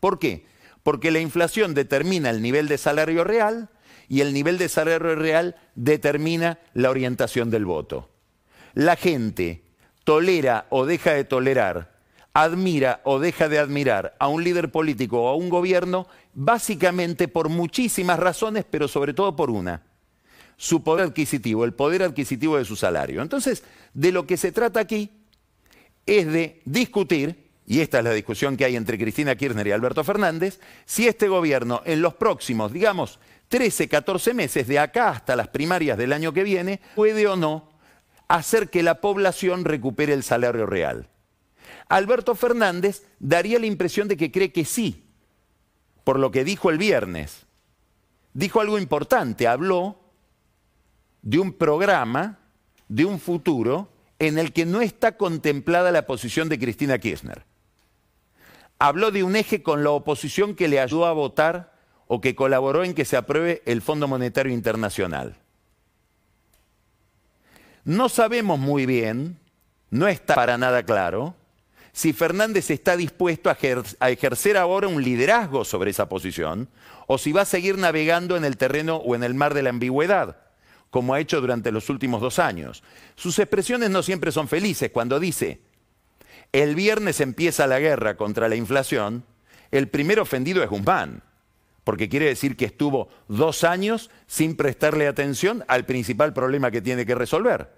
¿Por 0.00 0.18
qué? 0.18 0.44
Porque 0.82 1.10
la 1.10 1.20
inflación 1.20 1.74
determina 1.74 2.30
el 2.30 2.42
nivel 2.42 2.68
de 2.68 2.78
salario 2.78 3.24
real 3.24 3.68
y 4.08 4.20
el 4.20 4.32
nivel 4.32 4.58
de 4.58 4.68
salario 4.68 5.14
real 5.14 5.56
determina 5.74 6.58
la 6.74 6.90
orientación 6.90 7.50
del 7.50 7.64
voto. 7.64 8.10
La 8.74 8.96
gente 8.96 9.62
tolera 10.04 10.66
o 10.70 10.86
deja 10.86 11.12
de 11.12 11.24
tolerar 11.24 11.92
admira 12.34 13.00
o 13.04 13.18
deja 13.18 13.48
de 13.48 13.58
admirar 13.58 14.16
a 14.18 14.28
un 14.28 14.42
líder 14.42 14.70
político 14.70 15.22
o 15.22 15.28
a 15.28 15.36
un 15.36 15.48
gobierno 15.48 16.06
básicamente 16.34 17.28
por 17.28 17.48
muchísimas 17.48 18.18
razones, 18.18 18.64
pero 18.68 18.88
sobre 18.88 19.12
todo 19.14 19.36
por 19.36 19.50
una, 19.50 19.82
su 20.56 20.82
poder 20.82 21.06
adquisitivo, 21.06 21.64
el 21.64 21.74
poder 21.74 22.02
adquisitivo 22.02 22.56
de 22.56 22.64
su 22.64 22.76
salario. 22.76 23.20
Entonces, 23.20 23.64
de 23.92 24.12
lo 24.12 24.26
que 24.26 24.36
se 24.36 24.52
trata 24.52 24.80
aquí 24.80 25.10
es 26.06 26.26
de 26.26 26.62
discutir, 26.64 27.41
y 27.66 27.80
esta 27.80 27.98
es 27.98 28.04
la 28.04 28.12
discusión 28.12 28.56
que 28.56 28.64
hay 28.64 28.76
entre 28.76 28.98
Cristina 28.98 29.36
Kirchner 29.36 29.66
y 29.66 29.72
Alberto 29.72 30.02
Fernández, 30.02 30.60
si 30.84 31.06
este 31.06 31.28
gobierno 31.28 31.82
en 31.84 32.02
los 32.02 32.14
próximos, 32.14 32.72
digamos, 32.72 33.18
13, 33.48 33.88
14 33.88 34.34
meses, 34.34 34.66
de 34.66 34.78
acá 34.78 35.10
hasta 35.10 35.36
las 35.36 35.48
primarias 35.48 35.96
del 35.96 36.12
año 36.12 36.32
que 36.32 36.42
viene, 36.42 36.80
puede 36.94 37.26
o 37.26 37.36
no 37.36 37.68
hacer 38.28 38.70
que 38.70 38.82
la 38.82 39.00
población 39.00 39.64
recupere 39.64 40.12
el 40.12 40.22
salario 40.22 40.66
real. 40.66 41.08
Alberto 41.88 42.34
Fernández 42.34 43.02
daría 43.18 43.58
la 43.58 43.66
impresión 43.66 44.08
de 44.08 44.16
que 44.16 44.32
cree 44.32 44.52
que 44.52 44.64
sí, 44.64 45.04
por 46.04 46.18
lo 46.18 46.30
que 46.30 46.44
dijo 46.44 46.70
el 46.70 46.78
viernes. 46.78 47.46
Dijo 48.32 48.60
algo 48.60 48.78
importante, 48.78 49.46
habló 49.46 49.98
de 51.20 51.38
un 51.38 51.52
programa, 51.52 52.38
de 52.88 53.04
un 53.04 53.20
futuro, 53.20 53.92
en 54.18 54.38
el 54.38 54.52
que 54.52 54.64
no 54.64 54.80
está 54.80 55.16
contemplada 55.16 55.92
la 55.92 56.06
posición 56.06 56.48
de 56.48 56.58
Cristina 56.58 56.98
Kirchner. 56.98 57.44
Habló 58.84 59.12
de 59.12 59.22
un 59.22 59.36
eje 59.36 59.62
con 59.62 59.84
la 59.84 59.90
oposición 59.90 60.56
que 60.56 60.66
le 60.66 60.80
ayudó 60.80 61.06
a 61.06 61.12
votar 61.12 61.72
o 62.08 62.20
que 62.20 62.34
colaboró 62.34 62.82
en 62.82 62.94
que 62.94 63.04
se 63.04 63.16
apruebe 63.16 63.62
el 63.64 63.80
Fondo 63.80 64.08
Monetario 64.08 64.52
Internacional. 64.52 65.36
No 67.84 68.08
sabemos 68.08 68.58
muy 68.58 68.84
bien, 68.84 69.38
no 69.90 70.08
está 70.08 70.34
para 70.34 70.58
nada 70.58 70.82
claro, 70.82 71.36
si 71.92 72.12
Fernández 72.12 72.72
está 72.72 72.96
dispuesto 72.96 73.50
a, 73.50 74.08
ejercer 74.08 74.56
ahora 74.56 74.88
un 74.88 75.00
liderazgo 75.00 75.64
sobre 75.64 75.92
esa 75.92 76.08
posición 76.08 76.68
o 77.06 77.18
si 77.18 77.30
va 77.30 77.42
a 77.42 77.44
seguir 77.44 77.78
navegando 77.78 78.36
en 78.36 78.44
el 78.44 78.56
terreno 78.56 78.96
o 78.96 79.14
en 79.14 79.22
el 79.22 79.34
mar 79.34 79.54
de 79.54 79.62
la 79.62 79.70
ambigüedad, 79.70 80.38
como 80.90 81.14
ha 81.14 81.20
hecho 81.20 81.40
durante 81.40 81.70
los 81.70 81.88
últimos 81.88 82.20
dos 82.20 82.40
años. 82.40 82.82
Sus 83.14 83.38
expresiones 83.38 83.90
no 83.90 84.02
siempre 84.02 84.32
son 84.32 84.48
felices. 84.48 84.90
Cuando 84.90 85.20
dice, 85.20 85.60
el 86.52 86.74
viernes 86.74 87.20
empieza 87.20 87.66
la 87.66 87.80
guerra 87.80 88.16
contra 88.16 88.48
la 88.48 88.56
inflación, 88.56 89.24
el 89.70 89.88
primer 89.88 90.20
ofendido 90.20 90.62
es 90.62 90.70
Guzmán, 90.70 91.22
porque 91.84 92.08
quiere 92.08 92.26
decir 92.26 92.56
que 92.56 92.66
estuvo 92.66 93.08
dos 93.28 93.64
años 93.64 94.10
sin 94.26 94.56
prestarle 94.56 95.08
atención 95.08 95.64
al 95.66 95.84
principal 95.84 96.32
problema 96.32 96.70
que 96.70 96.82
tiene 96.82 97.06
que 97.06 97.14
resolver. 97.14 97.70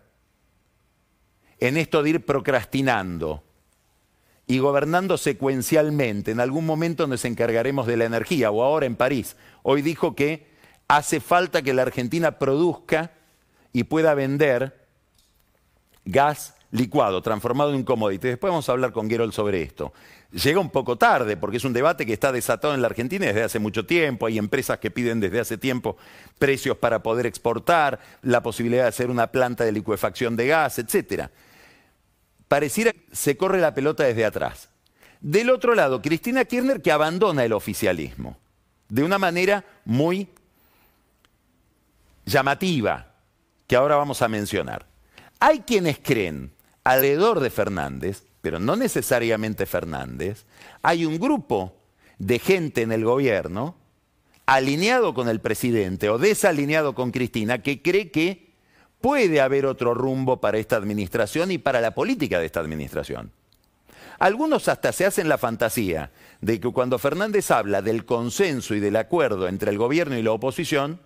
En 1.61 1.77
esto 1.77 2.03
de 2.03 2.11
ir 2.11 2.25
procrastinando, 2.25 3.43
y 4.47 4.59
gobernando 4.59 5.17
secuencialmente. 5.17 6.31
En 6.31 6.41
algún 6.41 6.67
momento 6.67 7.07
nos 7.07 7.25
encargaremos 7.25 7.87
de 7.87 7.97
la 7.97 8.05
energía, 8.05 8.51
o 8.51 8.63
ahora 8.63 8.87
en 8.87 8.97
París. 8.97 9.37
Hoy 9.63 9.83
dijo 9.83 10.15
que 10.15 10.47
hace 10.89 11.21
falta 11.21 11.63
que 11.63 11.75
la 11.75 11.83
Argentina 11.83 12.39
produzca 12.39 13.13
y 13.73 13.85
pueda 13.85 14.15
vender 14.15 14.87
gas 16.05 16.55
licuado, 16.71 17.23
transformado 17.23 17.75
en 17.75 17.85
commodity. 17.85 18.29
Después 18.29 18.51
vamos 18.51 18.69
a 18.69 18.73
hablar 18.73 18.93
con 18.93 19.09
Gerol 19.09 19.33
sobre 19.33 19.63
esto. 19.63 19.93
Llega 20.33 20.59
un 20.59 20.71
poco 20.71 20.97
tarde 20.97 21.37
porque 21.37 21.59
es 21.59 21.65
un 21.65 21.73
debate 21.73 22.05
que 22.05 22.13
está 22.13 22.33
desatado 22.33 22.75
en 22.75 22.83
la 22.83 22.89
Argentina 22.89 23.27
desde 23.27 23.45
hace 23.45 23.59
mucho 23.59 23.87
tiempo. 23.87 24.27
Hay 24.27 24.39
empresas 24.39 24.79
que 24.79 24.91
piden 24.91 25.21
desde 25.21 25.41
hace 25.41 25.59
tiempo 25.59 25.97
precios 26.39 26.77
para 26.77 27.03
poder 27.03 27.27
exportar, 27.27 28.01
la 28.23 28.43
posibilidad 28.43 28.83
de 28.83 28.89
hacer 28.89 29.11
una 29.11 29.29
planta 29.29 29.65
de 29.65 29.73
licuefacción 29.73 30.37
de 30.37 30.49
gas, 30.49 30.79
etcétera 30.79 31.31
pareciera 32.55 32.93
que 32.93 33.05
se 33.11 33.37
corre 33.37 33.61
la 33.61 33.75
pelota 33.75 34.05
desde 34.05 34.25
atrás. 34.25 34.69
Del 35.21 35.51
otro 35.51 35.75
lado, 35.75 36.01
Cristina 36.01 36.45
Kirchner 36.45 36.83
que 36.83 36.93
abandona 36.93 37.45
el 37.45 37.53
oficialismo 37.53 38.39
de 38.89 39.03
una 39.03 39.19
manera 39.19 39.65
muy 39.85 40.29
llamativa, 42.25 43.13
que 43.67 43.75
ahora 43.75 43.97
vamos 43.97 44.23
a 44.23 44.29
mencionar. 44.29 44.87
Hay 45.41 45.63
quienes 45.63 45.99
creen 45.99 46.53
alrededor 46.85 47.41
de 47.41 47.51
Fernández, 47.51 48.25
pero 48.41 48.61
no 48.61 48.77
necesariamente 48.77 49.67
Fernández, 49.67 50.45
hay 50.83 51.07
un 51.07 51.19
grupo 51.19 51.75
de 52.19 52.39
gente 52.39 52.83
en 52.83 52.93
el 52.93 53.05
gobierno 53.05 53.75
alineado 54.47 55.15
con 55.15 55.29
el 55.29 55.41
presidente 55.41 56.11
o 56.11 56.19
desalineado 56.19 56.95
con 56.95 57.11
Cristina 57.11 57.63
que 57.63 57.81
cree 57.81 58.11
que 58.11 58.53
puede 59.01 59.41
haber 59.41 59.67
otro 59.67 59.95
rumbo 59.95 60.41
para 60.41 60.59
esta 60.59 60.77
administración 60.77 61.51
y 61.51 61.59
para 61.59 61.81
la 61.81 61.95
política 61.95 62.39
de 62.39 62.47
esta 62.47 62.61
administración. 62.61 63.33
Algunos 64.19 64.69
hasta 64.69 64.93
se 64.93 65.07
hacen 65.07 65.29
la 65.29 65.39
fantasía 65.39 66.11
de 66.41 66.61
que 66.61 66.71
cuando 66.71 66.99
Fernández 66.99 67.51
habla 67.51 67.83
del 67.83 68.05
consenso 68.05 68.75
y 68.75 68.81
del 68.81 68.97
acuerdo 68.97 69.49
entre 69.49 69.71
el 69.71 69.79
gobierno 69.79 70.17
y 70.17 70.23
la 70.23 70.33
oposición, 70.33 71.01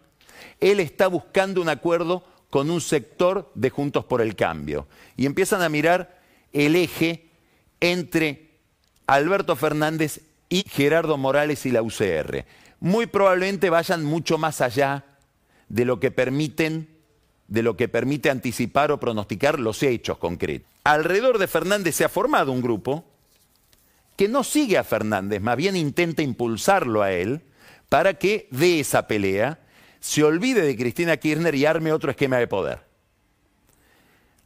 él 0.61 0.81
está 0.81 1.07
buscando 1.07 1.63
un 1.63 1.69
acuerdo 1.69 2.25
con 2.51 2.71
un 2.71 2.81
sector 2.81 3.51
de 3.55 3.71
Juntos 3.71 4.05
por 4.05 4.21
el 4.21 4.37
Cambio. 4.37 4.87
Y 5.17 5.27
empiezan 5.27 5.63
a 5.63 5.69
mirar 5.69 6.19
el 6.53 6.77
eje 6.77 7.29
entre 7.81 8.51
Alberto 9.07 9.57
Fernández 9.57 10.21
y 10.49 10.65
Gerardo 10.69 11.17
Morales 11.17 11.67
y 11.67 11.71
la 11.71 11.83
UCR. 11.83 12.45
Muy 12.81 13.07
probablemente 13.07 13.71
vayan 13.71 14.05
mucho 14.05 14.39
más 14.39 14.61
allá 14.61 15.05
de 15.69 15.85
lo 15.85 16.01
que 16.01 16.11
permiten 16.11 16.99
de 17.49 17.63
lo 17.63 17.77
que 17.77 17.89
permite 17.89 18.31
anticipar 18.31 18.93
o 18.93 19.01
pronosticar 19.01 19.59
los 19.59 19.83
hechos 19.83 20.19
concretos. 20.19 20.69
Alrededor 20.85 21.39
de 21.39 21.49
Fernández 21.49 21.97
se 21.97 22.05
ha 22.05 22.09
formado 22.09 22.53
un 22.53 22.61
grupo 22.61 23.05
que 24.17 24.29
no 24.29 24.45
sigue 24.45 24.77
a 24.77 24.85
Fernández, 24.85 25.41
más 25.41 25.57
bien 25.57 25.75
intenta 25.75 26.23
impulsarlo 26.23 27.03
a 27.03 27.13
él 27.13 27.41
para 27.89 28.15
que 28.15 28.49
de 28.51 28.81
esa 28.81 29.07
pelea 29.07 29.59
se 30.01 30.23
olvide 30.23 30.63
de 30.63 30.77
Cristina 30.77 31.17
Kirchner 31.17 31.55
y 31.55 31.67
arme 31.67 31.93
otro 31.93 32.11
esquema 32.11 32.39
de 32.39 32.47
poder. 32.47 32.81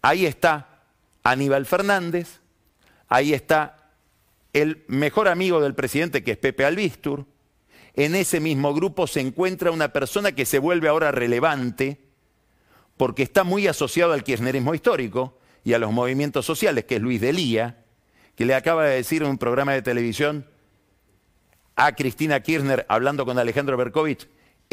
Ahí 0.00 0.26
está 0.26 0.82
Aníbal 1.22 1.66
Fernández, 1.66 2.40
ahí 3.08 3.32
está 3.34 3.90
el 4.52 4.84
mejor 4.88 5.28
amigo 5.28 5.60
del 5.60 5.74
presidente 5.74 6.24
que 6.24 6.32
es 6.32 6.38
Pepe 6.38 6.64
Albistur, 6.64 7.26
en 7.94 8.14
ese 8.14 8.40
mismo 8.40 8.72
grupo 8.74 9.06
se 9.06 9.20
encuentra 9.20 9.70
una 9.70 9.92
persona 9.92 10.32
que 10.32 10.46
se 10.46 10.58
vuelve 10.58 10.88
ahora 10.88 11.12
relevante, 11.12 12.00
porque 12.96 13.22
está 13.22 13.44
muy 13.44 13.66
asociado 13.66 14.12
al 14.12 14.24
kirchnerismo 14.24 14.74
histórico 14.74 15.38
y 15.64 15.74
a 15.74 15.78
los 15.78 15.92
movimientos 15.92 16.46
sociales, 16.46 16.84
que 16.84 16.96
es 16.96 17.02
Luis 17.02 17.20
Delía, 17.20 17.84
que 18.34 18.46
le 18.46 18.54
acaba 18.54 18.84
de 18.84 18.96
decir 18.96 19.22
en 19.22 19.28
un 19.28 19.38
programa 19.38 19.72
de 19.72 19.82
televisión 19.82 20.46
a 21.76 21.94
Cristina 21.94 22.40
Kirchner 22.40 22.86
hablando 22.88 23.26
con 23.26 23.38
Alejandro 23.38 23.76
Berkovich, 23.76 24.28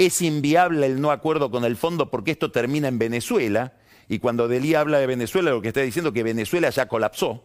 es 0.06 0.22
inviable 0.22 0.86
el 0.86 1.02
no 1.02 1.12
acuerdo 1.12 1.52
con 1.52 1.66
el 1.66 1.76
fondo 1.76 2.10
porque 2.10 2.32
esto 2.32 2.52
termina 2.52 2.88
en 2.88 3.00
Venezuela, 3.00 3.74
y 4.08 4.20
cuando 4.20 4.48
Delía 4.48 4.80
habla 4.80 4.98
de 4.98 5.08
Venezuela, 5.08 5.52
lo 5.52 5.62
que 5.62 5.68
está 5.68 5.82
diciendo 5.82 6.10
es 6.10 6.14
que 6.14 6.24
Venezuela 6.24 6.70
ya 6.70 6.88
colapsó. 6.88 7.44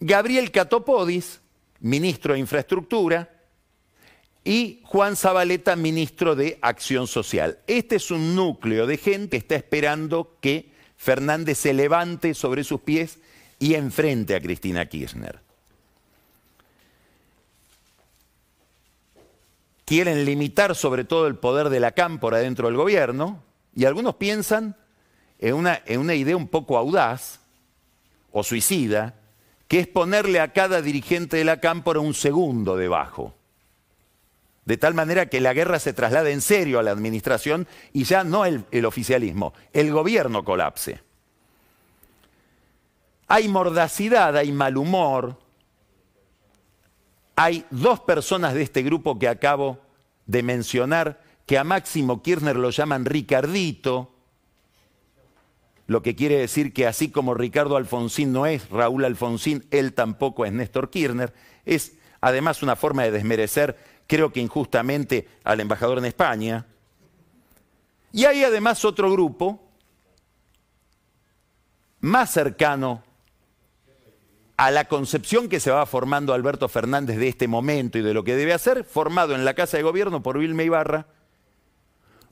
Gabriel 0.00 0.50
Catopodis, 0.50 1.40
ministro 1.80 2.32
de 2.32 2.40
Infraestructura, 2.40 3.30
y 4.42 4.80
Juan 4.84 5.16
Zabaleta, 5.16 5.76
ministro 5.76 6.34
de 6.34 6.58
Acción 6.62 7.06
Social. 7.06 7.58
Este 7.66 7.96
es 7.96 8.10
un 8.10 8.34
núcleo 8.34 8.86
de 8.86 8.96
gente 8.96 9.30
que 9.32 9.36
está 9.36 9.56
esperando 9.56 10.38
que 10.40 10.72
Fernández 10.96 11.58
se 11.58 11.74
levante 11.74 12.32
sobre 12.32 12.64
sus 12.64 12.80
pies 12.80 13.18
y 13.58 13.74
enfrente 13.74 14.34
a 14.34 14.40
Cristina 14.40 14.86
Kirchner. 14.86 15.47
Quieren 19.88 20.26
limitar 20.26 20.74
sobre 20.74 21.04
todo 21.04 21.26
el 21.26 21.36
poder 21.36 21.70
de 21.70 21.80
la 21.80 21.92
cámpora 21.92 22.36
dentro 22.36 22.68
del 22.68 22.76
gobierno 22.76 23.42
y 23.74 23.86
algunos 23.86 24.16
piensan 24.16 24.76
en 25.38 25.54
una, 25.54 25.80
idea 26.14 26.36
un 26.36 26.48
poco 26.48 26.76
audaz 26.76 27.40
o 28.30 28.42
suicida, 28.42 29.14
que 29.66 29.80
es 29.80 29.86
ponerle 29.86 30.40
a 30.40 30.52
cada 30.52 30.82
dirigente 30.82 31.38
de 31.38 31.44
la 31.46 31.60
cámpora 31.60 32.00
un 32.00 32.12
segundo 32.12 32.76
debajo. 32.76 33.34
De 34.66 34.76
tal 34.76 34.92
manera 34.92 35.30
que 35.30 35.40
la 35.40 35.54
guerra 35.54 35.78
se 35.78 35.94
traslade 35.94 36.32
en 36.32 36.42
serio 36.42 36.78
a 36.78 36.82
la 36.82 36.90
administración 36.90 37.66
y 37.94 38.04
ya 38.04 38.24
no 38.24 38.44
el 38.44 38.84
oficialismo, 38.84 39.54
el 39.72 39.90
gobierno 39.90 40.44
colapse. 40.44 41.00
Hay 43.26 43.48
mordacidad, 43.48 44.36
hay 44.36 44.52
mal 44.52 44.76
humor. 44.76 45.38
Hay 47.40 47.64
dos 47.70 48.00
personas 48.00 48.52
de 48.52 48.62
este 48.62 48.82
grupo 48.82 49.16
que 49.16 49.28
acabo 49.28 49.78
de 50.26 50.42
mencionar 50.42 51.22
que 51.46 51.56
a 51.56 51.62
Máximo 51.62 52.20
Kirchner 52.20 52.56
lo 52.56 52.70
llaman 52.70 53.04
Ricardito, 53.04 54.12
lo 55.86 56.02
que 56.02 56.16
quiere 56.16 56.36
decir 56.36 56.72
que 56.72 56.88
así 56.88 57.12
como 57.12 57.34
Ricardo 57.34 57.76
Alfonsín 57.76 58.32
no 58.32 58.44
es 58.44 58.68
Raúl 58.70 59.04
Alfonsín, 59.04 59.64
él 59.70 59.92
tampoco 59.92 60.46
es 60.46 60.52
Néstor 60.52 60.90
Kirchner, 60.90 61.32
es 61.64 61.92
además 62.20 62.64
una 62.64 62.74
forma 62.74 63.04
de 63.04 63.12
desmerecer, 63.12 63.78
creo 64.08 64.32
que 64.32 64.40
injustamente, 64.40 65.28
al 65.44 65.60
embajador 65.60 65.98
en 65.98 66.06
España. 66.06 66.66
Y 68.10 68.24
hay 68.24 68.42
además 68.42 68.84
otro 68.84 69.12
grupo 69.12 69.62
más 72.00 72.32
cercano 72.32 73.04
a 74.58 74.72
la 74.72 74.86
concepción 74.86 75.48
que 75.48 75.60
se 75.60 75.70
va 75.70 75.86
formando 75.86 76.34
Alberto 76.34 76.68
Fernández 76.68 77.16
de 77.16 77.28
este 77.28 77.46
momento 77.46 77.96
y 77.96 78.02
de 78.02 78.12
lo 78.12 78.24
que 78.24 78.34
debe 78.34 78.52
hacer, 78.52 78.82
formado 78.82 79.36
en 79.36 79.44
la 79.44 79.54
Casa 79.54 79.76
de 79.76 79.84
Gobierno 79.84 80.20
por 80.20 80.36
Vilma 80.36 80.64
Ibarra, 80.64 81.06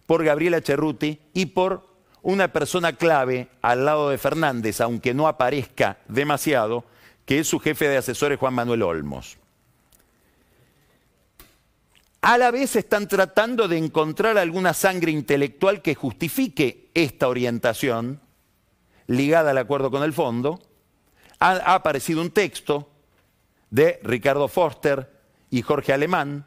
por 0.07 0.25
Gabriela 0.25 0.61
Cerruti 0.61 1.21
y 1.33 1.47
por 1.47 1.87
una 2.23 2.53
persona 2.53 2.95
clave 2.95 3.49
al 3.63 3.85
lado 3.85 4.11
de 4.11 4.19
Fernández, 4.19 4.81
aunque 4.81 5.15
no 5.15 5.29
aparezca 5.29 5.99
demasiado, 6.09 6.85
que 7.25 7.39
es 7.39 7.47
su 7.47 7.61
jefe 7.61 7.89
de 7.89 7.99
asesores 7.99 8.41
Juan 8.41 8.55
Manuel 8.55 8.83
Olmos. 8.83 9.39
A 12.23 12.39
la 12.39 12.51
vez 12.51 12.75
están 12.75 13.07
tratando 13.07 13.69
de 13.69 13.79
encontrar 13.79 14.37
alguna 14.37 14.75
sangre 14.75 15.13
intelectual 15.13 15.81
que 15.81 15.95
justifique 15.95 16.91
esta 16.93 17.29
orientación 17.29 18.21
ligada 19.07 19.53
al 19.53 19.59
acuerdo 19.59 19.93
con 19.93 20.03
el 20.03 20.13
fondo. 20.13 20.61
Ha, 21.39 21.75
aparecido 21.75 22.21
un 22.21 22.31
texto 22.31 22.91
de 23.71 24.01
Ricardo 24.03 24.49
Foster 24.49 25.11
y 25.51 25.63
Jorge 25.63 25.93
Alemán, 25.93 26.47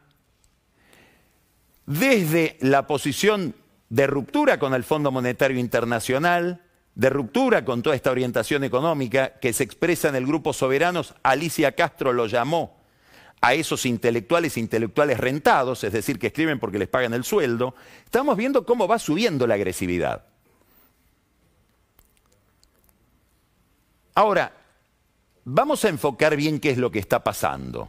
desde 1.86 2.56
la 2.60 2.86
posición 2.86 3.54
de 3.88 4.06
ruptura 4.06 4.58
con 4.58 4.74
el 4.74 4.84
Fondo 4.84 5.10
Monetario 5.10 5.58
Internacional, 5.58 6.62
de 6.94 7.10
ruptura 7.10 7.64
con 7.64 7.82
toda 7.82 7.96
esta 7.96 8.10
orientación 8.10 8.64
económica 8.64 9.38
que 9.40 9.52
se 9.52 9.64
expresa 9.64 10.08
en 10.08 10.16
el 10.16 10.26
Grupo 10.26 10.52
Soberanos, 10.52 11.14
Alicia 11.22 11.72
Castro 11.72 12.12
lo 12.12 12.26
llamó 12.26 12.80
a 13.40 13.54
esos 13.54 13.86
intelectuales, 13.86 14.56
intelectuales 14.56 15.18
rentados, 15.18 15.82
es 15.82 15.92
decir, 15.92 16.18
que 16.18 16.28
escriben 16.28 16.58
porque 16.58 16.78
les 16.78 16.88
pagan 16.88 17.14
el 17.14 17.24
sueldo, 17.24 17.74
estamos 18.04 18.36
viendo 18.36 18.66
cómo 18.66 18.86
va 18.86 18.98
subiendo 18.98 19.46
la 19.46 19.54
agresividad. 19.54 20.24
Ahora, 24.14 24.52
vamos 25.52 25.84
a 25.84 25.88
enfocar 25.88 26.36
bien 26.36 26.60
qué 26.60 26.70
es 26.70 26.78
lo 26.78 26.90
que 26.90 27.00
está 27.00 27.24
pasando, 27.24 27.88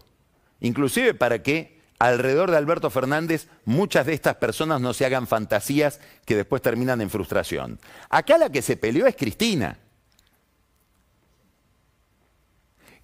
inclusive 0.59 1.13
para 1.13 1.43
que 1.43 1.79
alrededor 1.99 2.49
de 2.49 2.57
Alberto 2.57 2.89
Fernández 2.89 3.47
muchas 3.65 4.07
de 4.07 4.13
estas 4.13 4.35
personas 4.35 4.81
no 4.81 4.93
se 4.93 5.05
hagan 5.05 5.27
fantasías 5.27 5.99
que 6.25 6.35
después 6.35 6.63
terminan 6.63 7.01
en 7.01 7.11
frustración. 7.11 7.79
Acá 8.09 8.39
la 8.39 8.49
que 8.49 8.63
se 8.63 8.77
peleó 8.77 9.05
es 9.05 9.15
Cristina, 9.15 9.77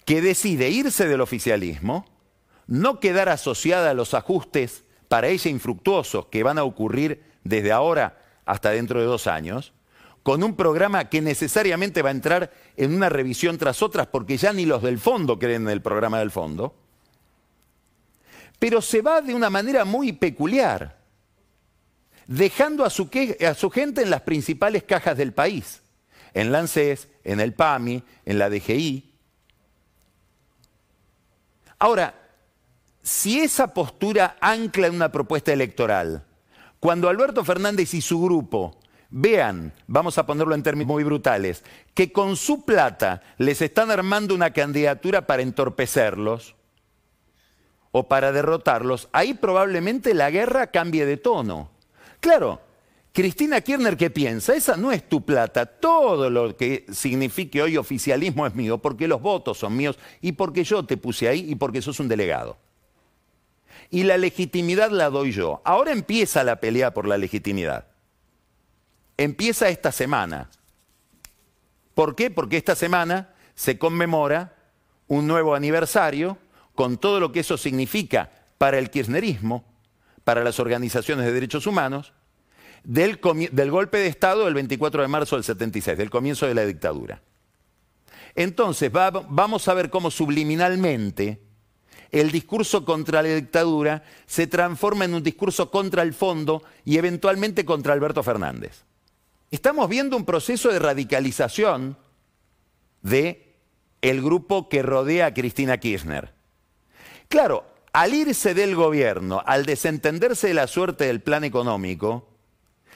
que 0.06 0.22
decide 0.22 0.70
irse 0.70 1.08
del 1.08 1.22
oficialismo, 1.22 2.06
no 2.66 3.00
quedar 3.00 3.30
asociada 3.30 3.92
a 3.92 3.94
los 3.94 4.16
ajustes 4.16 4.86
para 5.08 5.28
ella 5.28 5.52
infructuosos 5.52 6.28
que 6.28 6.44
van 6.44 6.58
a 6.58 6.64
ocurrir 6.64 7.24
desde 7.44 7.72
ahora 7.72 8.26
hasta 8.46 8.72
dentro 8.72 9.00
de 9.00 9.06
dos 9.06 9.28
años, 9.28 9.74
con 10.28 10.44
un 10.44 10.58
programa 10.58 11.08
que 11.08 11.22
necesariamente 11.22 12.02
va 12.02 12.10
a 12.10 12.12
entrar 12.12 12.52
en 12.76 12.94
una 12.94 13.08
revisión 13.08 13.58
tras 13.58 13.82
otras 13.82 14.08
porque 14.08 14.36
ya 14.36 14.52
ni 14.52 14.66
los 14.66 14.82
del 14.84 15.00
fondo 15.00 15.40
creen 15.40 15.62
en 15.62 15.70
el 15.70 15.82
programa 15.82 16.20
del 16.20 16.32
fondo 16.32 16.76
pero 18.60 18.82
se 18.82 19.02
va 19.02 19.22
de 19.22 19.34
una 19.34 19.50
manera 19.50 19.86
muy 19.86 20.12
peculiar, 20.12 20.98
dejando 22.26 22.84
a 22.84 22.90
su, 22.90 23.10
gente 23.10 24.02
en 24.02 24.10
las 24.10 24.20
principales 24.24 24.84
cajas 24.84 25.16
del 25.18 25.32
país, 25.32 25.82
en 26.34 26.52
la 26.52 26.66
en 27.24 27.40
el 27.40 27.54
PAMI, 27.54 28.04
en 28.26 28.38
la 28.38 28.50
DGI. 28.50 29.10
Ahora, 31.80 32.14
si 33.02 33.40
esa 33.40 33.74
postura 33.74 34.36
ancla 34.42 34.88
en 34.88 34.96
una 34.96 35.10
propuesta 35.10 35.54
electoral, 35.54 36.26
cuando 36.82 37.08
Alberto 37.08 37.46
Fernández 37.46 37.94
y 37.94 38.02
su 38.02 38.22
grupo 38.22 38.78
vean, 39.10 39.74
vamos 39.88 40.18
a 40.18 40.26
ponerlo 40.26 40.56
en 40.56 40.64
términos 40.64 40.94
muy 40.94 41.04
brutales, 41.04 41.64
que 41.94 42.12
con 42.12 42.36
su 42.36 42.66
plata 42.66 43.22
les 43.38 43.62
están 43.62 43.92
armando 43.92 44.36
una 44.36 44.52
candidatura 44.52 45.28
para 45.28 45.42
entorpecerlos, 45.42 46.56
o 47.92 48.08
para 48.08 48.32
derrotarlos, 48.32 49.10
ahí 49.12 49.34
probablemente 49.34 50.14
la 50.14 50.30
guerra 50.30 50.68
cambie 50.68 51.06
de 51.06 51.18
tono. 51.18 51.72
Claro, 52.20 52.62
Cristina 53.12 53.62
Kirchner, 53.62 53.98
¿qué 53.98 54.10
piensa? 54.10 54.56
Esa 54.56 54.78
no 54.78 54.92
es 54.92 55.10
tu 55.10 55.26
plata. 55.26 55.66
Todo 55.66 56.30
lo 56.30 56.56
que 56.56 56.86
signifique 56.92 57.62
hoy 57.62 57.78
oficialismo 57.78 58.46
es 58.46 58.54
mío, 58.54 58.78
porque 58.78 59.08
los 59.08 59.22
votos 59.22 59.58
son 59.58 59.76
míos 59.76 59.98
y 60.22 60.34
porque 60.34 60.64
yo 60.64 60.86
te 60.86 60.98
puse 60.98 61.28
ahí 61.28 61.46
y 61.50 61.56
porque 61.56 61.82
sos 61.82 62.00
un 62.00 62.08
delegado. 62.08 62.58
Y 63.90 64.04
la 64.04 64.18
legitimidad 64.18 64.92
la 64.92 65.10
doy 65.10 65.32
yo. 65.32 65.62
Ahora 65.64 65.92
empieza 65.92 66.44
la 66.44 66.60
pelea 66.60 66.94
por 66.94 67.08
la 67.08 67.18
legitimidad. 67.18 67.88
Empieza 69.18 69.70
esta 69.70 69.92
semana. 69.92 70.50
¿Por 71.96 72.16
qué? 72.16 72.30
Porque 72.30 72.58
esta 72.58 72.76
semana 72.76 73.34
se 73.56 73.80
conmemora 73.80 74.56
un 75.08 75.26
nuevo 75.26 75.56
aniversario 75.56 76.38
con 76.76 76.98
todo 76.98 77.20
lo 77.20 77.32
que 77.32 77.40
eso 77.40 77.58
significa 77.58 78.30
para 78.60 78.78
el 78.78 78.92
kirchnerismo, 78.92 79.66
para 80.24 80.44
las 80.44 80.60
organizaciones 80.60 81.26
de 81.26 81.34
derechos 81.34 81.66
humanos, 81.66 82.14
del, 82.84 83.18
golpe 83.18 83.98
de 83.98 84.08
Estado 84.08 84.46
del 84.46 84.54
24 84.54 85.02
de 85.02 85.08
marzo 85.08 85.36
del 85.36 85.44
76, 85.44 85.98
del 85.98 86.10
comienzo 86.10 86.46
de 86.46 86.54
la 86.54 86.66
dictadura. 86.66 87.22
Entonces, 88.36 88.92
vamos 88.92 89.68
a 89.68 89.74
ver 89.74 89.90
cómo 89.90 90.12
subliminalmente 90.12 91.42
el 92.12 92.32
discurso 92.32 92.86
contra 92.86 93.22
la 93.22 93.30
dictadura 93.30 94.04
se 94.28 94.48
transforma 94.48 95.06
en 95.06 95.16
un 95.16 95.24
discurso 95.24 95.72
contra 95.72 96.04
el 96.04 96.14
fondo 96.14 96.64
y 96.86 96.98
eventualmente 96.98 97.66
contra 97.66 97.94
Alberto 97.94 98.22
Fernández. 98.22 98.84
Estamos 99.50 99.88
viendo 99.88 100.18
un 100.18 100.26
proceso 100.26 100.70
de 100.70 100.80
radicalización 100.80 101.98
de 103.02 103.56
el 104.02 104.22
grupo 104.22 104.68
que 104.68 104.82
rodea 104.82 105.28
a 105.28 105.34
Cristina 105.34 105.78
Kirchner. 105.78 106.34
Claro, 107.30 107.66
al 107.94 108.14
irse 108.14 108.54
del 108.54 108.76
gobierno, 108.76 109.42
al 109.46 109.66
desentenderse 109.66 110.48
de 110.48 110.54
la 110.54 110.68
suerte 110.68 111.06
del 111.06 111.22
plan 111.22 111.44
económico, 111.44 112.28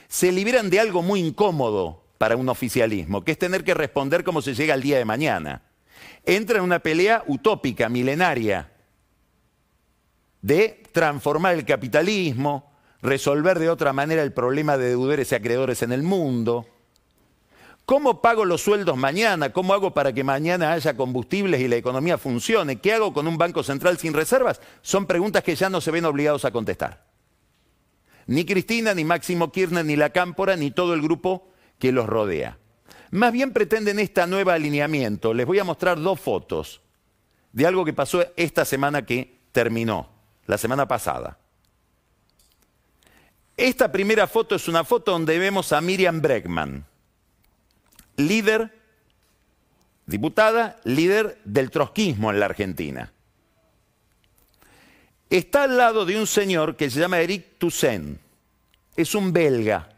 se 0.07 0.31
liberan 0.31 0.69
de 0.69 0.79
algo 0.79 1.01
muy 1.01 1.21
incómodo 1.21 2.03
para 2.17 2.35
un 2.35 2.49
oficialismo, 2.49 3.23
que 3.23 3.31
es 3.31 3.39
tener 3.39 3.63
que 3.63 3.73
responder 3.73 4.23
cómo 4.23 4.41
se 4.41 4.53
llega 4.53 4.73
al 4.73 4.81
día 4.81 4.97
de 4.97 5.05
mañana. 5.05 5.63
Entra 6.25 6.57
en 6.57 6.65
una 6.65 6.79
pelea 6.79 7.23
utópica, 7.27 7.89
milenaria, 7.89 8.71
de 10.41 10.83
transformar 10.91 11.55
el 11.55 11.65
capitalismo, 11.65 12.70
resolver 13.01 13.59
de 13.59 13.69
otra 13.69 13.93
manera 13.93 14.23
el 14.23 14.33
problema 14.33 14.77
de 14.77 14.89
deudores 14.89 15.31
y 15.31 15.35
acreedores 15.35 15.81
en 15.81 15.91
el 15.91 16.03
mundo, 16.03 16.67
¿Cómo 17.91 18.21
pago 18.21 18.45
los 18.45 18.61
sueldos 18.61 18.95
mañana? 18.95 19.51
¿Cómo 19.51 19.73
hago 19.73 19.93
para 19.93 20.13
que 20.13 20.23
mañana 20.23 20.71
haya 20.71 20.95
combustibles 20.95 21.59
y 21.59 21.67
la 21.67 21.75
economía 21.75 22.17
funcione? 22.17 22.79
¿Qué 22.79 22.93
hago 22.93 23.11
con 23.13 23.27
un 23.27 23.37
banco 23.37 23.63
central 23.63 23.97
sin 23.97 24.13
reservas? 24.13 24.61
Son 24.81 25.05
preguntas 25.05 25.43
que 25.43 25.55
ya 25.55 25.69
no 25.69 25.81
se 25.81 25.91
ven 25.91 26.05
obligados 26.05 26.45
a 26.45 26.51
contestar. 26.51 27.03
Ni 28.27 28.45
Cristina, 28.45 28.93
ni 28.93 29.03
Máximo 29.03 29.51
Kirchner, 29.51 29.83
ni 29.83 29.97
la 29.97 30.11
Cámpora, 30.11 30.55
ni 30.55 30.71
todo 30.71 30.93
el 30.93 31.01
grupo 31.01 31.49
que 31.79 31.91
los 31.91 32.05
rodea. 32.05 32.59
Más 33.09 33.33
bien 33.33 33.51
pretenden 33.51 33.99
este 33.99 34.25
nuevo 34.25 34.51
alineamiento. 34.51 35.33
Les 35.33 35.45
voy 35.45 35.59
a 35.59 35.65
mostrar 35.65 35.99
dos 35.99 36.17
fotos 36.17 36.79
de 37.51 37.67
algo 37.67 37.83
que 37.83 37.91
pasó 37.91 38.23
esta 38.37 38.63
semana 38.63 39.05
que 39.05 39.41
terminó, 39.51 40.07
la 40.45 40.57
semana 40.57 40.87
pasada. 40.87 41.40
Esta 43.61 43.91
primera 43.91 44.25
foto 44.25 44.55
es 44.55 44.67
una 44.67 44.83
foto 44.83 45.11
donde 45.11 45.37
vemos 45.37 45.71
a 45.71 45.81
Miriam 45.81 46.19
Bregman 46.19 46.83
líder, 48.17 48.73
diputada, 50.07 50.79
líder 50.83 51.39
del 51.45 51.69
trotskismo 51.69 52.31
en 52.31 52.39
la 52.39 52.47
Argentina. 52.47 53.13
Está 55.29 55.65
al 55.65 55.77
lado 55.77 56.07
de 56.07 56.19
un 56.19 56.25
señor 56.25 56.75
que 56.75 56.89
se 56.89 56.99
llama 56.99 57.19
Eric 57.19 57.59
Toussaint. 57.59 58.19
Es 58.95 59.13
un 59.13 59.31
belga 59.31 59.89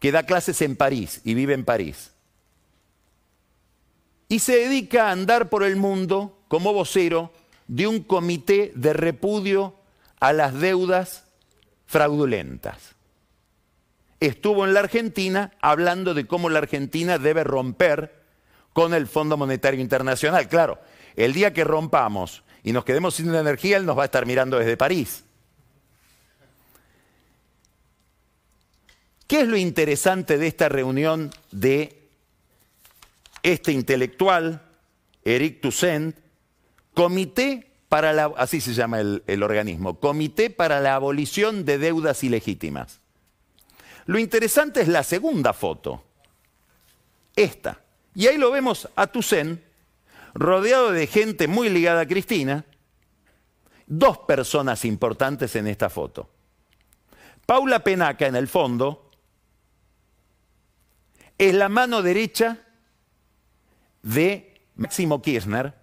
que 0.00 0.10
da 0.10 0.24
clases 0.24 0.60
en 0.60 0.74
París 0.74 1.20
y 1.22 1.34
vive 1.34 1.54
en 1.54 1.64
París. 1.64 2.10
Y 4.28 4.40
se 4.40 4.56
dedica 4.56 5.06
a 5.06 5.12
andar 5.12 5.48
por 5.48 5.62
el 5.62 5.76
mundo 5.76 6.40
como 6.48 6.72
vocero 6.72 7.32
de 7.68 7.86
un 7.86 8.00
comité 8.00 8.72
de 8.74 8.94
repudio 8.94 9.76
a 10.18 10.32
las 10.32 10.58
deudas 10.58 11.23
fraudulentas. 11.86 12.94
Estuvo 14.20 14.64
en 14.64 14.74
la 14.74 14.80
Argentina 14.80 15.52
hablando 15.60 16.14
de 16.14 16.26
cómo 16.26 16.48
la 16.48 16.60
Argentina 16.60 17.18
debe 17.18 17.44
romper 17.44 18.22
con 18.72 18.94
el 18.94 19.06
Fondo 19.06 19.36
Monetario 19.36 19.80
Internacional. 19.80 20.48
Claro, 20.48 20.78
el 21.16 21.32
día 21.32 21.52
que 21.52 21.64
rompamos 21.64 22.42
y 22.62 22.72
nos 22.72 22.84
quedemos 22.84 23.14
sin 23.14 23.34
energía, 23.34 23.76
él 23.76 23.86
nos 23.86 23.98
va 23.98 24.02
a 24.02 24.06
estar 24.06 24.26
mirando 24.26 24.58
desde 24.58 24.76
París. 24.76 25.24
¿Qué 29.26 29.40
es 29.40 29.48
lo 29.48 29.56
interesante 29.56 30.38
de 30.38 30.46
esta 30.46 30.68
reunión 30.68 31.30
de 31.50 32.02
este 33.42 33.72
intelectual, 33.72 34.62
Eric 35.24 35.60
Toussaint, 35.60 36.16
Comité 36.94 37.73
así 38.36 38.60
se 38.60 38.74
llama 38.74 39.00
el, 39.00 39.22
el 39.26 39.42
organismo, 39.42 40.00
Comité 40.00 40.50
para 40.50 40.80
la 40.80 40.94
Abolición 40.94 41.64
de 41.64 41.78
Deudas 41.78 42.24
Ilegítimas. 42.24 43.00
Lo 44.06 44.18
interesante 44.18 44.80
es 44.82 44.88
la 44.88 45.02
segunda 45.02 45.52
foto, 45.52 46.04
esta. 47.36 47.80
Y 48.14 48.26
ahí 48.26 48.38
lo 48.38 48.50
vemos 48.50 48.88
a 48.96 49.06
Toussaint 49.06 49.60
rodeado 50.34 50.90
de 50.90 51.06
gente 51.06 51.48
muy 51.48 51.68
ligada 51.68 52.02
a 52.02 52.06
Cristina, 52.06 52.64
dos 53.86 54.18
personas 54.18 54.84
importantes 54.84 55.54
en 55.56 55.66
esta 55.68 55.88
foto. 55.88 56.28
Paula 57.46 57.80
Penaca 57.80 58.26
en 58.26 58.36
el 58.36 58.48
fondo, 58.48 59.10
es 61.38 61.54
la 61.54 61.68
mano 61.68 62.02
derecha 62.02 62.58
de 64.02 64.60
Máximo 64.76 65.20
Kirchner, 65.20 65.74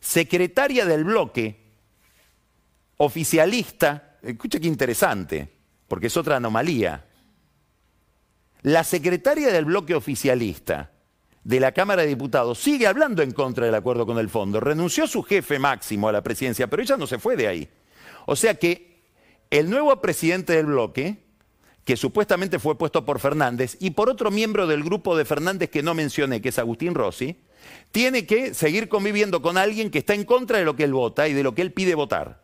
secretaria 0.00 0.84
del 0.84 1.04
bloque, 1.04 1.56
oficialista, 2.96 4.18
escucha 4.22 4.58
qué 4.60 4.66
interesante, 4.66 5.48
porque 5.86 6.08
es 6.08 6.16
otra 6.16 6.36
anomalía. 6.36 7.04
La 8.62 8.84
secretaria 8.84 9.52
del 9.52 9.66
bloque 9.66 9.94
oficialista 9.94 10.90
de 11.44 11.60
la 11.60 11.72
Cámara 11.72 12.02
de 12.02 12.08
Diputados 12.08 12.58
sigue 12.58 12.86
hablando 12.86 13.22
en 13.22 13.30
contra 13.30 13.66
del 13.66 13.74
acuerdo 13.74 14.04
con 14.04 14.18
el 14.18 14.28
fondo. 14.28 14.60
Renunció 14.60 15.06
su 15.06 15.22
jefe 15.22 15.58
máximo 15.58 16.08
a 16.08 16.12
la 16.12 16.22
presidencia, 16.22 16.66
pero 16.66 16.82
ella 16.82 16.96
no 16.96 17.06
se 17.06 17.18
fue 17.18 17.36
de 17.36 17.48
ahí. 17.48 17.68
O 18.26 18.36
sea 18.36 18.54
que 18.54 19.02
el 19.50 19.70
nuevo 19.70 20.00
presidente 20.00 20.54
del 20.54 20.66
bloque 20.66 21.28
que 21.88 21.96
supuestamente 21.96 22.58
fue 22.58 22.76
puesto 22.76 23.06
por 23.06 23.18
Fernández, 23.18 23.78
y 23.80 23.92
por 23.92 24.10
otro 24.10 24.30
miembro 24.30 24.66
del 24.66 24.84
grupo 24.84 25.16
de 25.16 25.24
Fernández 25.24 25.70
que 25.70 25.82
no 25.82 25.94
mencioné, 25.94 26.42
que 26.42 26.50
es 26.50 26.58
Agustín 26.58 26.94
Rossi, 26.94 27.40
tiene 27.90 28.26
que 28.26 28.54
seguir 28.54 28.88
conviviendo 28.88 29.42
con 29.42 29.56
alguien 29.56 29.90
que 29.90 29.98
está 29.98 30.14
en 30.14 30.24
contra 30.24 30.58
de 30.58 30.64
lo 30.64 30.76
que 30.76 30.84
él 30.84 30.92
vota 30.92 31.28
y 31.28 31.32
de 31.32 31.42
lo 31.42 31.54
que 31.54 31.62
él 31.62 31.72
pide 31.72 31.94
votar, 31.94 32.42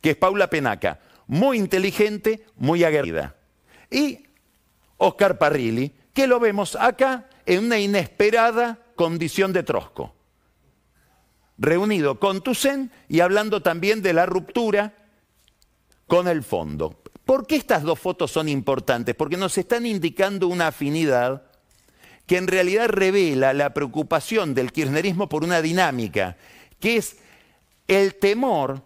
que 0.00 0.10
es 0.10 0.16
Paula 0.16 0.48
Penaca, 0.48 1.00
muy 1.26 1.58
inteligente, 1.58 2.44
muy 2.56 2.84
aguerrida. 2.84 3.36
Y 3.90 4.26
Oscar 4.96 5.38
Parrilli, 5.38 5.92
que 6.14 6.26
lo 6.26 6.40
vemos 6.40 6.76
acá 6.76 7.28
en 7.46 7.64
una 7.64 7.78
inesperada 7.78 8.78
condición 8.94 9.52
de 9.52 9.62
trosco, 9.62 10.14
reunido 11.58 12.18
con 12.20 12.42
Toussaint 12.42 12.92
y 13.08 13.20
hablando 13.20 13.62
también 13.62 14.02
de 14.02 14.12
la 14.12 14.26
ruptura 14.26 14.94
con 16.06 16.28
el 16.28 16.42
fondo. 16.42 17.02
¿Por 17.24 17.46
qué 17.46 17.56
estas 17.56 17.82
dos 17.82 17.98
fotos 17.98 18.30
son 18.30 18.48
importantes? 18.48 19.14
Porque 19.14 19.36
nos 19.36 19.56
están 19.56 19.86
indicando 19.86 20.48
una 20.48 20.68
afinidad 20.68 21.44
que 22.26 22.36
en 22.36 22.46
realidad 22.46 22.88
revela 22.88 23.52
la 23.52 23.74
preocupación 23.74 24.54
del 24.54 24.72
kirchnerismo 24.72 25.28
por 25.28 25.44
una 25.44 25.60
dinámica, 25.60 26.36
que 26.80 26.96
es 26.96 27.16
el 27.88 28.14
temor 28.14 28.82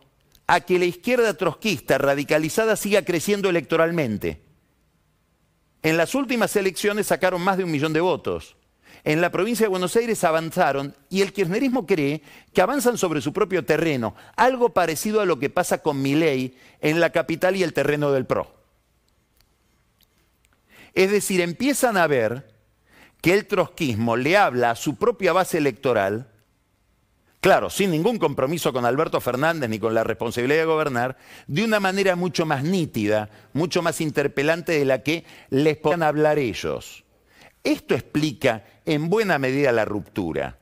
a 0.46 0.60
que 0.60 0.78
la 0.78 0.84
izquierda 0.84 1.34
trotskista 1.34 1.98
radicalizada 1.98 2.76
siga 2.76 3.02
creciendo 3.02 3.48
electoralmente. 3.48 4.42
En 5.82 5.96
las 5.96 6.14
últimas 6.14 6.56
elecciones 6.56 7.08
sacaron 7.08 7.42
más 7.42 7.56
de 7.56 7.64
un 7.64 7.70
millón 7.70 7.92
de 7.92 8.00
votos. 8.00 8.56
En 9.04 9.20
la 9.20 9.30
provincia 9.30 9.64
de 9.64 9.70
Buenos 9.70 9.94
Aires 9.94 10.24
avanzaron 10.24 10.96
y 11.08 11.22
el 11.22 11.32
kirchnerismo 11.32 11.86
cree 11.86 12.22
que 12.52 12.60
avanzan 12.60 12.98
sobre 12.98 13.20
su 13.20 13.32
propio 13.32 13.64
terreno, 13.64 14.16
algo 14.34 14.70
parecido 14.70 15.20
a 15.20 15.26
lo 15.26 15.38
que 15.38 15.50
pasa 15.50 15.78
con 15.78 16.02
Milei 16.02 16.56
en 16.80 16.98
la 16.98 17.10
capital 17.10 17.54
y 17.54 17.62
el 17.62 17.72
terreno 17.72 18.10
del 18.10 18.26
PRO. 18.26 18.52
Es 20.92 21.10
decir, 21.10 21.40
empiezan 21.40 21.96
a 21.96 22.06
ver 22.06 22.55
que 23.26 23.34
el 23.34 23.48
trotskismo 23.48 24.16
le 24.16 24.36
habla 24.36 24.70
a 24.70 24.76
su 24.76 24.94
propia 24.94 25.32
base 25.32 25.58
electoral, 25.58 26.28
claro, 27.40 27.70
sin 27.70 27.90
ningún 27.90 28.20
compromiso 28.20 28.72
con 28.72 28.84
Alberto 28.84 29.20
Fernández 29.20 29.68
ni 29.68 29.80
con 29.80 29.94
la 29.94 30.04
responsabilidad 30.04 30.60
de 30.60 30.66
gobernar, 30.66 31.16
de 31.48 31.64
una 31.64 31.80
manera 31.80 32.14
mucho 32.14 32.46
más 32.46 32.62
nítida, 32.62 33.28
mucho 33.52 33.82
más 33.82 34.00
interpelante 34.00 34.78
de 34.78 34.84
la 34.84 35.02
que 35.02 35.24
les 35.50 35.76
puedan 35.76 36.04
hablar 36.04 36.38
ellos. 36.38 37.02
Esto 37.64 37.96
explica 37.96 38.62
en 38.84 39.10
buena 39.10 39.40
medida 39.40 39.72
la 39.72 39.84
ruptura. 39.84 40.60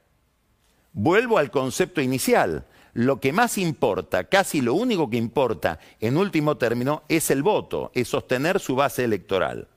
Vuelvo 0.94 1.36
al 1.36 1.50
concepto 1.50 2.00
inicial. 2.00 2.64
Lo 2.94 3.20
que 3.20 3.34
más 3.34 3.58
importa, 3.58 4.24
casi 4.24 4.62
lo 4.62 4.72
único 4.72 5.10
que 5.10 5.18
importa 5.18 5.80
en 6.00 6.16
último 6.16 6.56
término, 6.56 7.02
es 7.10 7.30
el 7.30 7.42
voto, 7.42 7.92
es 7.94 8.08
sostener 8.08 8.58
su 8.58 8.74
base 8.74 9.04
electoral. 9.04 9.68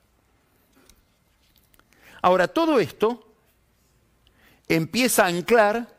Ahora, 2.21 2.47
todo 2.47 2.79
esto 2.79 3.33
empieza 4.67 5.25
a 5.25 5.27
anclar 5.27 5.95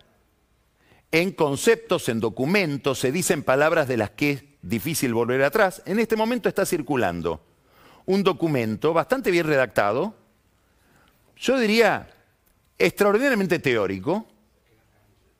en 1.10 1.32
conceptos, 1.32 2.08
en 2.08 2.20
documentos, 2.20 2.98
se 2.98 3.12
dicen 3.12 3.42
palabras 3.42 3.88
de 3.88 3.96
las 3.96 4.10
que 4.10 4.30
es 4.32 4.44
difícil 4.62 5.14
volver 5.14 5.42
atrás. 5.42 5.82
En 5.86 5.98
este 5.98 6.16
momento 6.16 6.48
está 6.48 6.66
circulando 6.66 7.42
un 8.06 8.22
documento 8.22 8.92
bastante 8.92 9.30
bien 9.30 9.46
redactado, 9.46 10.14
yo 11.36 11.58
diría 11.58 12.08
extraordinariamente 12.78 13.58
teórico, 13.58 14.26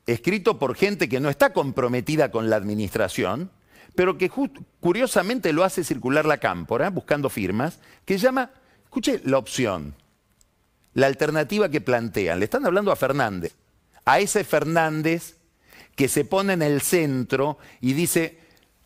escrito 0.05 0.59
por 0.59 0.75
gente 0.75 1.09
que 1.09 1.19
no 1.19 1.29
está 1.29 1.51
comprometida 1.51 2.31
con 2.31 2.49
la 2.49 2.55
administración, 2.55 3.51
pero 3.95 4.17
que 4.17 4.31
curiosamente 4.79 5.51
lo 5.51 5.63
hace 5.63 5.83
circular 5.83 6.25
la 6.25 6.37
cámpora, 6.37 6.89
buscando 6.89 7.29
firmas, 7.29 7.79
que 8.05 8.17
llama, 8.17 8.51
escuche, 8.83 9.21
la 9.25 9.37
opción, 9.37 9.95
la 10.99 11.07
alternativa 11.07 11.69
que 11.69 11.81
plantean. 11.81 12.39
Le 12.39 12.45
están 12.45 12.65
hablando 12.65 12.91
a 12.91 12.95
Fernández, 12.95 13.55
a 14.05 14.19
ese 14.19 14.43
Fernández 14.43 15.37
que 15.95 16.07
se 16.07 16.25
pone 16.25 16.53
en 16.53 16.61
el 16.61 16.81
centro 16.81 17.57
y 17.81 17.93
dice, 17.93 18.39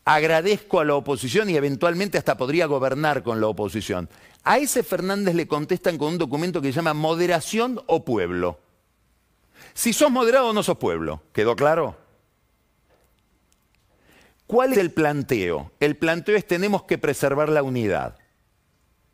agradezco 0.05 0.79
a 0.79 0.85
la 0.85 0.95
oposición 0.95 1.49
y 1.49 1.55
eventualmente 1.55 2.17
hasta 2.17 2.37
podría 2.37 2.67
gobernar 2.67 3.23
con 3.23 3.41
la 3.41 3.47
oposición. 3.47 4.09
A 4.43 4.57
ese 4.57 4.83
Fernández 4.83 5.35
le 5.35 5.47
contestan 5.47 5.97
con 5.97 6.09
un 6.09 6.17
documento 6.17 6.61
que 6.61 6.67
se 6.69 6.75
llama 6.75 6.93
moderación 6.93 7.81
o 7.87 8.05
pueblo. 8.05 8.59
Si 9.73 9.93
sos 9.93 10.11
moderado 10.11 10.53
no 10.53 10.61
sos 10.61 10.77
pueblo, 10.77 11.23
¿quedó 11.33 11.55
claro? 11.55 11.97
¿Cuál 14.45 14.73
es 14.73 14.77
el 14.77 14.91
planteo? 14.91 15.71
El 15.79 15.97
planteo 15.97 16.35
es 16.35 16.45
tenemos 16.45 16.83
que 16.83 16.97
preservar 16.97 17.49
la 17.49 17.63
unidad. 17.63 18.17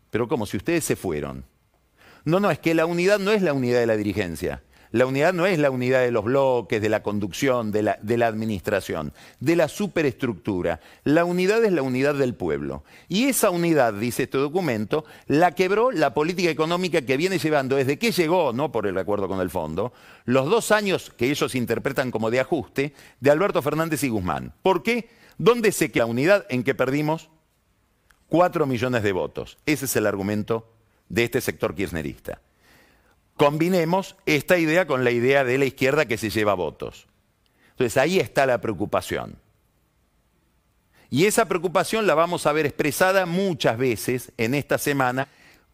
Pero 0.09 0.27
¿cómo? 0.27 0.45
Si 0.45 0.57
ustedes 0.57 0.83
se 0.83 0.95
fueron. 0.95 1.45
No, 2.25 2.39
no, 2.39 2.51
es 2.51 2.59
que 2.59 2.73
la 2.73 2.85
unidad 2.85 3.19
no 3.19 3.31
es 3.31 3.41
la 3.41 3.53
unidad 3.53 3.79
de 3.79 3.87
la 3.87 3.97
dirigencia. 3.97 4.61
La 4.91 5.05
unidad 5.05 5.33
no 5.33 5.45
es 5.45 5.59
la 5.59 5.69
unidad 5.69 6.01
de 6.01 6.09
los 6.09 6.23
bloques, 6.23 6.81
de 6.81 6.89
la 6.89 7.03
conducción, 7.03 7.71
de 7.71 7.83
la, 7.83 8.27
administración, 8.27 9.13
de 9.39 9.55
la 9.55 9.67
superestructura. 9.67 10.79
La 11.03 11.25
unidad 11.25 11.63
es 11.63 11.71
la 11.71 11.83
unidad 11.83 12.15
del 12.15 12.33
pueblo. 12.33 12.83
Y 13.07 13.25
esa 13.25 13.51
unidad, 13.51 13.93
dice 13.93 14.23
este 14.23 14.39
documento, 14.39 15.05
la 15.27 15.51
quebró 15.51 15.91
la 15.91 16.15
política 16.15 16.49
económica 16.49 17.03
que 17.03 17.17
viene 17.17 17.37
llevando 17.37 17.75
desde 17.75 17.99
que 17.99 18.11
llegó, 18.11 18.51
no 18.51 18.71
por 18.71 18.87
el 18.87 18.97
acuerdo 18.97 19.27
con 19.27 19.41
el 19.41 19.51
fondo, 19.51 19.93
los 20.25 20.49
dos 20.49 20.71
años 20.71 21.11
que 21.15 21.29
ellos 21.29 21.53
interpretan 21.53 22.09
como 22.09 22.31
de 22.31 22.39
ajuste 22.39 22.95
de 23.19 23.29
Alberto 23.29 23.61
Fernández 23.61 24.03
y 24.03 24.09
Guzmán. 24.09 24.55
¿Por 24.63 24.81
qué? 24.81 25.09
¿Dónde 25.37 25.71
se 25.71 25.91
que 25.91 25.99
la 25.99 26.07
unidad 26.07 26.47
en 26.49 26.63
que 26.63 26.73
perdimos? 26.73 27.29
Cuatro 28.27 28.65
millones 28.65 29.03
de 29.03 29.11
votos. 29.11 29.59
Ese 29.67 29.85
es 29.85 29.95
el 29.95 30.07
argumento 30.07 30.78
de 31.09 31.23
este 31.23 31.41
sector 31.41 31.75
kirchnerista. 31.75 32.41
Combinemos 33.35 34.15
esta 34.25 34.57
idea 34.57 34.87
con 34.87 35.03
la 35.03 35.11
idea 35.11 35.43
de 35.43 35.57
la 35.57 35.65
izquierda 35.65 36.05
que 36.05 36.17
se 36.17 36.29
lleva 36.29 36.53
votos. 36.53 37.07
Entonces 37.71 37.97
ahí 37.97 38.19
está 38.19 38.45
la 38.45 38.61
preocupación. 38.61 39.35
Y 41.09 41.25
esa 41.25 41.45
preocupación 41.45 42.05
la 42.05 42.13
vamos 42.13 42.45
a 42.45 42.51
ver 42.51 42.65
expresada 42.65 43.25
muchas 43.25 43.77
veces 43.77 44.31
en 44.37 44.53
esta 44.53 44.77
semana 44.77 45.27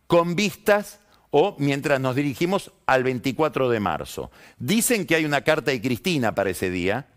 con 0.07 0.35
vistas 0.35 0.99
o 1.31 1.55
mientras 1.59 1.99
nos 1.99 2.15
dirigimos 2.15 2.71
al 2.85 3.03
24 3.03 3.69
de 3.69 3.79
marzo. 3.79 4.31
Dicen 4.57 5.05
que 5.05 5.15
hay 5.15 5.25
una 5.25 5.41
carta 5.41 5.71
de 5.71 5.81
Cristina 5.81 6.33
para 6.33 6.51
ese 6.51 6.69
día, 6.69 7.07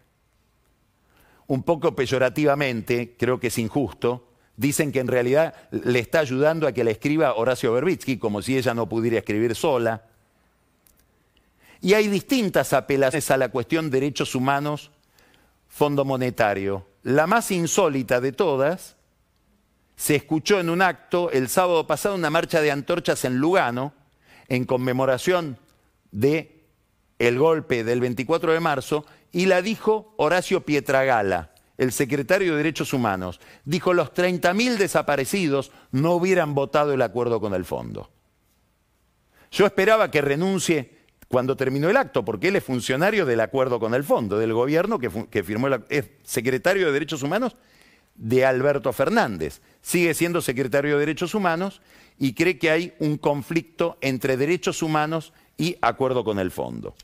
un 1.46 1.62
poco 1.62 1.94
peyorativamente, 1.94 3.14
creo 3.16 3.38
que 3.38 3.46
es 3.46 3.58
injusto, 3.58 4.27
dicen 4.58 4.92
que 4.92 5.00
en 5.00 5.06
realidad 5.06 5.54
le 5.70 6.00
está 6.00 6.18
ayudando 6.18 6.66
a 6.66 6.72
que 6.72 6.84
la 6.84 6.90
escriba 6.90 7.34
Horacio 7.34 7.72
Berbitsky, 7.72 8.18
como 8.18 8.42
si 8.42 8.58
ella 8.58 8.74
no 8.74 8.88
pudiera 8.88 9.18
escribir 9.18 9.54
sola. 9.54 10.02
Y 11.80 11.94
hay 11.94 12.08
distintas 12.08 12.72
apelaciones 12.72 13.30
a 13.30 13.36
la 13.36 13.48
cuestión 13.50 13.88
derechos 13.88 14.34
humanos, 14.34 14.90
fondo 15.68 16.04
monetario. 16.04 16.86
La 17.04 17.26
más 17.28 17.50
insólita 17.52 18.20
de 18.20 18.32
todas 18.32 18.96
se 19.94 20.16
escuchó 20.16 20.58
en 20.58 20.70
un 20.70 20.82
acto 20.82 21.30
el 21.30 21.48
sábado 21.48 21.86
pasado 21.86 22.16
una 22.16 22.28
marcha 22.28 22.60
de 22.60 22.72
antorchas 22.72 23.24
en 23.24 23.38
Lugano 23.38 23.94
en 24.48 24.64
conmemoración 24.64 25.56
de 26.10 26.64
golpe 27.36 27.84
del 27.84 28.00
24 28.00 28.52
de 28.52 28.60
marzo 28.60 29.06
y 29.30 29.46
la 29.46 29.62
dijo 29.62 30.14
Horacio 30.16 30.64
Pietragala, 30.64 31.52
el 31.78 31.92
secretario 31.92 32.52
de 32.52 32.58
Derechos 32.58 32.92
Humanos. 32.92 33.40
Dijo, 33.64 33.94
los 33.94 34.12
30.000 34.12 34.76
desaparecidos 34.76 35.70
no 35.92 36.12
hubieran 36.12 36.54
votado 36.54 36.92
el 36.92 37.02
acuerdo 37.02 37.40
con 37.40 37.54
el 37.54 37.64
fondo. 37.64 38.10
Yo 39.50 39.64
esperaba 39.64 40.10
que 40.10 40.20
renuncie 40.20 40.98
cuando 41.28 41.56
terminó 41.56 41.88
el 41.88 41.96
acto, 41.96 42.24
porque 42.24 42.48
él 42.48 42.56
es 42.56 42.64
funcionario 42.64 43.24
del 43.24 43.40
acuerdo 43.40 43.78
con 43.78 43.94
el 43.94 44.04
fondo, 44.04 44.38
del 44.38 44.52
gobierno 44.52 44.98
que, 44.98 45.42
firmó 45.42 45.68
el 45.68 45.84
es 45.88 46.10
secretario 46.22 46.86
de 46.86 46.92
Derechos 46.92 47.22
Humanos 47.22 47.56
de 48.14 48.44
Alberto 48.44 48.92
Fernández. 48.92 49.60
Sigue 49.80 50.12
siendo 50.14 50.40
secretario 50.40 50.94
de 50.94 51.00
Derechos 51.00 51.34
Humanos 51.34 51.80
y 52.18 52.34
cree 52.34 52.58
que 52.58 52.70
hay 52.70 52.94
un 52.98 53.16
conflicto 53.16 53.96
entre 54.00 54.36
derechos 54.36 54.82
humanos 54.82 55.32
y 55.56 55.76
acuerdo 55.80 56.24
con 56.24 56.38
el 56.38 56.50
fondo. 56.50 56.94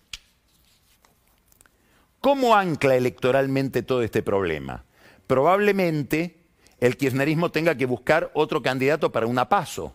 ¿Cómo 2.25 2.57
ancla 2.57 2.97
electoralmente 2.97 3.83
todo 3.83 4.01
este 4.01 4.23
problema? 4.23 4.87
Probablemente 5.27 6.39
el 6.81 6.97
kirchnerismo 6.97 7.51
tenga 7.51 7.75
que 7.75 7.85
buscar 7.85 8.31
otro 8.33 8.63
candidato 8.63 9.13
para 9.13 9.27
una 9.27 9.51
paso. 9.51 9.95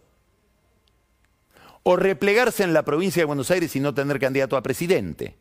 O 1.82 1.96
replegarse 1.96 2.62
en 2.62 2.72
la 2.72 2.86
provincia 2.86 3.24
de 3.24 3.26
Buenos 3.26 3.50
Aires 3.50 3.76
y 3.76 3.80
no 3.80 3.96
tener 3.96 4.20
candidato 4.20 4.56
a 4.58 4.62
presidente. 4.62 5.38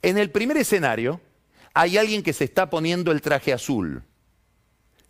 En 0.00 0.16
el 0.16 0.30
primer 0.30 0.56
escenario 0.56 1.20
hay 1.74 1.98
alguien 1.98 2.22
que 2.22 2.32
se 2.32 2.44
está 2.44 2.70
poniendo 2.70 3.12
el 3.12 3.20
traje 3.20 3.52
azul, 3.52 4.02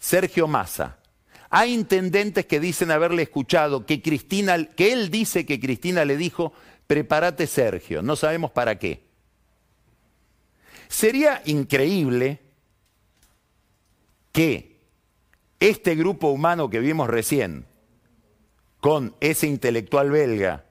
Sergio 0.01 0.49
Massa. 0.49 0.99
Hay 1.51 1.73
intendentes 1.73 2.47
que 2.47 2.59
dicen 2.59 2.91
haberle 2.91 3.23
escuchado 3.23 3.87
que 3.87 4.03
Cristina, 4.03 4.65
que 4.75 4.93
él 4.93 5.13
dice 5.13 5.47
que 5.47 5.61
Cristina 5.61 6.05
le 6.05 6.17
dijo, 6.17 6.53
prepárate 6.89 7.47
Sergio, 7.47 8.03
no 8.03 8.17
sabemos 8.17 8.51
para 8.51 8.81
qué. 8.81 9.06
Sería 10.89 11.43
increíble 11.45 12.41
que 14.33 14.81
este 15.61 15.95
grupo 15.95 16.29
humano 16.29 16.69
que 16.71 16.81
vimos 16.81 17.09
recién, 17.09 17.67
con 18.81 19.15
ese 19.21 19.47
intelectual 19.47 20.11
belga 20.11 20.65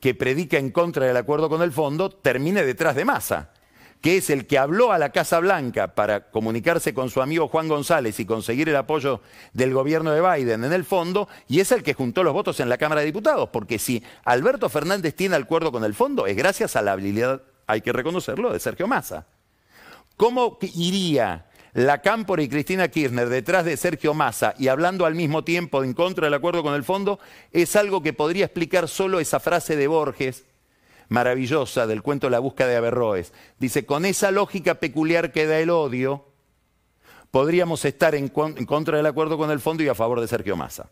que 0.00 0.14
predica 0.14 0.58
en 0.58 0.70
contra 0.70 1.06
del 1.06 1.16
acuerdo 1.16 1.48
con 1.48 1.62
el 1.62 1.72
fondo, 1.72 2.10
termine 2.10 2.64
detrás 2.64 2.96
de 2.96 3.04
masa 3.04 3.52
que 4.00 4.18
es 4.18 4.30
el 4.30 4.46
que 4.46 4.58
habló 4.58 4.92
a 4.92 4.98
la 4.98 5.10
Casa 5.10 5.40
Blanca 5.40 5.94
para 5.94 6.30
comunicarse 6.30 6.94
con 6.94 7.10
su 7.10 7.22
amigo 7.22 7.48
Juan 7.48 7.68
González 7.68 8.20
y 8.20 8.24
conseguir 8.24 8.68
el 8.68 8.76
apoyo 8.76 9.20
del 9.52 9.72
gobierno 9.72 10.12
de 10.12 10.20
Biden 10.20 10.64
en 10.64 10.72
el 10.72 10.84
fondo, 10.84 11.28
y 11.48 11.60
es 11.60 11.72
el 11.72 11.82
que 11.82 11.94
juntó 11.94 12.22
los 12.22 12.32
votos 12.32 12.60
en 12.60 12.68
la 12.68 12.78
Cámara 12.78 13.00
de 13.00 13.06
Diputados, 13.06 13.48
porque 13.52 13.78
si 13.78 14.02
Alberto 14.24 14.68
Fernández 14.68 15.14
tiene 15.14 15.36
acuerdo 15.36 15.72
con 15.72 15.82
el 15.82 15.94
fondo, 15.94 16.26
es 16.26 16.36
gracias 16.36 16.76
a 16.76 16.82
la 16.82 16.92
habilidad, 16.92 17.42
hay 17.66 17.80
que 17.80 17.92
reconocerlo, 17.92 18.52
de 18.52 18.60
Sergio 18.60 18.86
Massa. 18.86 19.26
¿Cómo 20.16 20.58
iría 20.62 21.46
la 21.74 22.00
Cámpora 22.00 22.42
y 22.42 22.48
Cristina 22.48 22.88
Kirchner 22.88 23.28
detrás 23.28 23.66
de 23.66 23.76
Sergio 23.76 24.14
Massa 24.14 24.54
y 24.58 24.68
hablando 24.68 25.04
al 25.04 25.14
mismo 25.14 25.44
tiempo 25.44 25.84
en 25.84 25.92
contra 25.92 26.26
del 26.26 26.34
acuerdo 26.34 26.62
con 26.62 26.74
el 26.74 26.84
fondo? 26.84 27.18
Es 27.52 27.76
algo 27.76 28.02
que 28.02 28.14
podría 28.14 28.46
explicar 28.46 28.88
solo 28.88 29.20
esa 29.20 29.40
frase 29.40 29.76
de 29.76 29.86
Borges, 29.86 30.46
maravillosa 31.08 31.86
del 31.86 32.02
cuento 32.02 32.30
La 32.30 32.38
búsqueda 32.38 32.68
de 32.68 32.76
Averroes. 32.76 33.34
Dice, 33.58 33.84
con 33.84 34.06
esa 34.06 34.30
lógica 34.30 34.76
peculiar 34.76 35.32
que 35.32 35.46
da 35.46 35.58
el 35.58 35.68
odio, 35.68 36.24
podríamos 37.30 37.84
estar 37.84 38.14
en, 38.14 38.28
contra 38.30 38.96
del 38.96 39.06
acuerdo 39.06 39.36
con 39.36 39.50
el 39.50 39.60
fondo 39.60 39.82
y 39.82 39.88
a 39.88 39.94
favor 39.94 40.22
de 40.22 40.28
Sergio 40.28 40.56
Massa. 40.56 40.88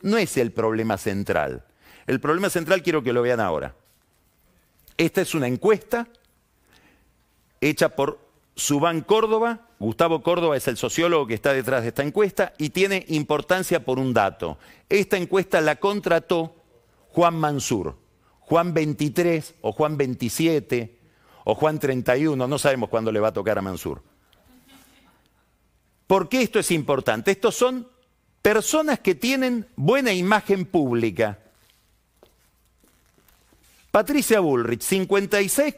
No 0.00 0.16
es 0.16 0.38
el 0.38 0.50
problema 0.50 0.96
central. 0.96 1.64
El 2.06 2.20
problema 2.20 2.48
central 2.48 2.82
quiero 2.82 3.02
que 3.02 3.12
lo 3.12 3.20
vean 3.20 3.40
ahora. 3.40 3.74
Esta 4.96 5.20
es 5.20 5.34
una 5.34 5.46
encuesta 5.46 6.08
hecha 7.68 7.90
por 7.90 8.20
Subán 8.56 9.00
Córdoba. 9.00 9.68
Gustavo 9.78 10.22
Córdoba 10.22 10.56
es 10.56 10.68
el 10.68 10.76
sociólogo 10.76 11.26
que 11.26 11.34
está 11.34 11.52
detrás 11.52 11.82
de 11.82 11.88
esta 11.88 12.02
encuesta 12.02 12.52
y 12.58 12.70
tiene 12.70 13.04
importancia 13.08 13.84
por 13.84 13.98
un 13.98 14.14
dato. 14.14 14.58
Esta 14.88 15.16
encuesta 15.16 15.60
la 15.60 15.76
contrató 15.76 16.54
Juan 17.10 17.36
Mansur. 17.36 17.96
Juan 18.40 18.74
23 18.74 19.54
o 19.62 19.72
Juan 19.72 19.96
27 19.96 20.98
o 21.44 21.54
Juan 21.54 21.78
31, 21.78 22.46
no 22.46 22.58
sabemos 22.58 22.88
cuándo 22.88 23.10
le 23.10 23.20
va 23.20 23.28
a 23.28 23.32
tocar 23.32 23.58
a 23.58 23.62
Mansur. 23.62 24.02
¿Por 26.06 26.28
qué 26.28 26.42
esto 26.42 26.58
es 26.58 26.70
importante? 26.70 27.30
Estos 27.30 27.54
son 27.54 27.88
personas 28.42 29.00
que 29.00 29.14
tienen 29.14 29.66
buena 29.76 30.12
imagen 30.12 30.66
pública. 30.66 31.38
Patricia 33.90 34.40
Bullrich, 34.40 34.82
56 34.82 35.76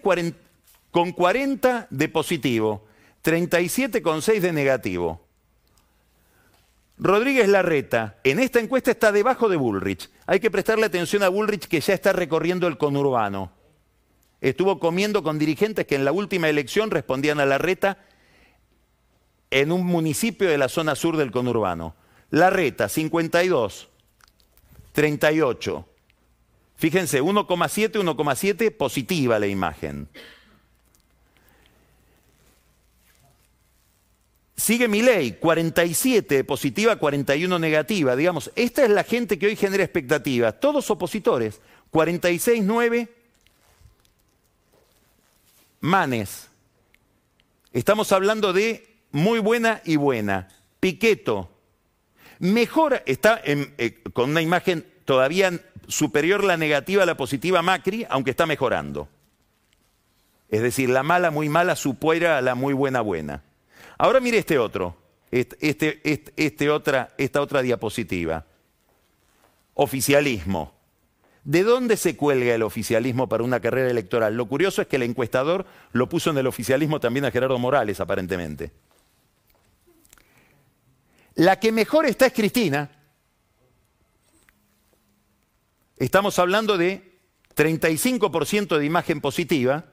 con 0.96 1.12
40 1.12 1.88
de 1.90 2.08
positivo, 2.08 2.86
37 3.20 4.00
con 4.00 4.22
6 4.22 4.40
de 4.40 4.50
negativo. 4.50 5.20
Rodríguez 6.96 7.48
Larreta, 7.48 8.18
en 8.24 8.38
esta 8.38 8.60
encuesta 8.60 8.92
está 8.92 9.12
debajo 9.12 9.50
de 9.50 9.56
Bullrich. 9.56 10.08
Hay 10.24 10.40
que 10.40 10.50
prestarle 10.50 10.86
atención 10.86 11.22
a 11.22 11.28
Bullrich 11.28 11.68
que 11.68 11.82
ya 11.82 11.92
está 11.92 12.14
recorriendo 12.14 12.66
el 12.66 12.78
conurbano. 12.78 13.52
Estuvo 14.40 14.80
comiendo 14.80 15.22
con 15.22 15.38
dirigentes 15.38 15.86
que 15.86 15.96
en 15.96 16.06
la 16.06 16.12
última 16.12 16.48
elección 16.48 16.90
respondían 16.90 17.40
a 17.40 17.44
Larreta 17.44 17.98
en 19.50 19.72
un 19.72 19.84
municipio 19.84 20.48
de 20.48 20.56
la 20.56 20.70
zona 20.70 20.94
sur 20.94 21.18
del 21.18 21.30
conurbano. 21.30 21.94
Larreta, 22.30 22.88
52, 22.88 23.88
38. 24.92 25.88
Fíjense, 26.76 27.22
1,7, 27.22 28.02
1,7, 28.02 28.74
positiva 28.74 29.38
la 29.38 29.46
imagen. 29.46 30.08
Sigue 34.56 34.88
mi 34.88 35.02
ley, 35.02 35.32
47 35.32 36.42
positiva, 36.44 36.96
41 36.96 37.58
negativa. 37.58 38.16
Digamos, 38.16 38.50
esta 38.56 38.84
es 38.84 38.90
la 38.90 39.04
gente 39.04 39.38
que 39.38 39.46
hoy 39.46 39.56
genera 39.56 39.84
expectativas. 39.84 40.58
Todos 40.58 40.90
opositores. 40.90 41.60
46, 41.90 42.64
9. 42.64 43.08
Manes. 45.80 46.48
Estamos 47.72 48.10
hablando 48.12 48.54
de 48.54 48.88
muy 49.12 49.40
buena 49.40 49.82
y 49.84 49.96
buena. 49.96 50.48
Piqueto. 50.80 51.50
Mejora, 52.38 53.02
está 53.04 53.40
eh, 53.44 54.02
con 54.14 54.30
una 54.30 54.40
imagen 54.40 54.86
todavía 55.04 55.52
superior 55.86 56.44
la 56.44 56.56
negativa 56.56 57.02
a 57.02 57.06
la 57.06 57.16
positiva 57.16 57.60
Macri, 57.60 58.06
aunque 58.08 58.30
está 58.30 58.46
mejorando. 58.46 59.08
Es 60.48 60.62
decir, 60.62 60.88
la 60.88 61.02
mala 61.02 61.30
muy 61.30 61.50
mala 61.50 61.76
supera 61.76 62.38
a 62.38 62.40
la 62.40 62.54
muy 62.54 62.72
buena 62.72 63.02
buena. 63.02 63.42
Ahora 63.98 64.20
mire 64.20 64.38
este 64.38 64.58
otro, 64.58 64.96
este, 65.30 66.00
este, 66.36 66.70
otra, 66.70 67.14
esta 67.18 67.40
otra 67.40 67.62
diapositiva. 67.62 68.44
Oficialismo. 69.74 70.74
¿De 71.44 71.62
dónde 71.62 71.96
se 71.96 72.16
cuelga 72.16 72.54
el 72.54 72.62
oficialismo 72.62 73.28
para 73.28 73.44
una 73.44 73.60
carrera 73.60 73.90
electoral? 73.90 74.36
Lo 74.36 74.46
curioso 74.46 74.82
es 74.82 74.88
que 74.88 74.96
el 74.96 75.02
encuestador 75.02 75.64
lo 75.92 76.08
puso 76.08 76.30
en 76.30 76.38
el 76.38 76.46
oficialismo 76.46 76.98
también 76.98 77.24
a 77.24 77.30
Gerardo 77.30 77.58
Morales, 77.58 78.00
aparentemente. 78.00 78.72
La 81.34 81.60
que 81.60 81.70
mejor 81.70 82.06
está 82.06 82.26
es 82.26 82.32
Cristina. 82.32 82.90
Estamos 85.98 86.38
hablando 86.38 86.76
de 86.76 87.20
35% 87.54 88.76
de 88.76 88.84
imagen 88.84 89.20
positiva 89.20 89.84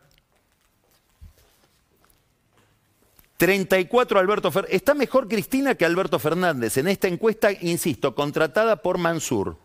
34 3.37 4.19
Alberto 4.19 4.51
Fernández. 4.51 4.75
Está 4.75 4.93
mejor 4.93 5.27
Cristina 5.27 5.75
que 5.75 5.85
Alberto 5.85 6.19
Fernández 6.19 6.77
en 6.77 6.87
esta 6.87 7.07
encuesta, 7.07 7.51
insisto, 7.51 8.15
contratada 8.15 8.81
por 8.81 8.97
Mansur. 8.97 9.57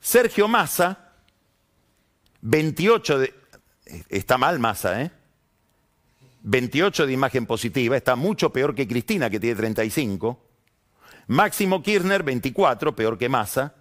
Sergio 0.00 0.46
Massa, 0.48 1.14
28 2.42 3.18
de... 3.18 3.34
Está 4.08 4.38
mal 4.38 4.58
Massa, 4.58 5.02
¿eh? 5.02 5.10
28 6.42 7.06
de 7.06 7.12
imagen 7.12 7.44
positiva, 7.44 7.96
está 7.96 8.14
mucho 8.14 8.52
peor 8.52 8.72
que 8.74 8.86
Cristina, 8.86 9.28
que 9.28 9.40
tiene 9.40 9.56
35. 9.56 10.40
Máximo 11.26 11.82
Kirchner, 11.82 12.22
24, 12.22 12.94
peor 12.94 13.18
que 13.18 13.28
Massa. 13.28 13.74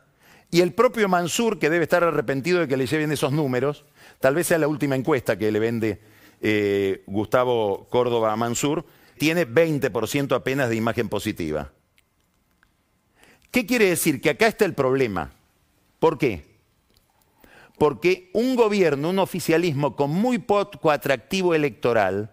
Y 0.49 0.61
el 0.61 0.73
propio 0.73 1.07
Mansur, 1.07 1.59
que 1.59 1.69
debe 1.69 1.83
estar 1.83 2.03
arrepentido 2.03 2.59
de 2.59 2.67
que 2.67 2.77
le 2.77 2.87
lleven 2.87 3.11
esos 3.11 3.31
números, 3.31 3.85
tal 4.19 4.33
vez 4.33 4.47
sea 4.47 4.57
la 4.57 4.67
última 4.67 4.95
encuesta 4.95 5.37
que 5.37 5.51
le 5.51 5.59
vende 5.59 6.01
eh, 6.41 7.03
Gustavo 7.07 7.87
Córdoba 7.89 8.35
Mansur, 8.35 8.85
tiene 9.17 9.47
20% 9.47 10.35
apenas 10.35 10.69
de 10.69 10.75
imagen 10.75 11.09
positiva. 11.09 11.71
¿Qué 13.51 13.65
quiere 13.65 13.85
decir? 13.85 14.19
Que 14.21 14.31
acá 14.31 14.47
está 14.47 14.65
el 14.65 14.73
problema. 14.73 15.31
¿Por 15.99 16.17
qué? 16.17 16.43
Porque 17.77 18.29
un 18.33 18.55
gobierno, 18.55 19.09
un 19.09 19.19
oficialismo 19.19 19.95
con 19.95 20.11
muy 20.11 20.39
poco 20.39 20.91
atractivo 20.91 21.53
electoral, 21.55 22.31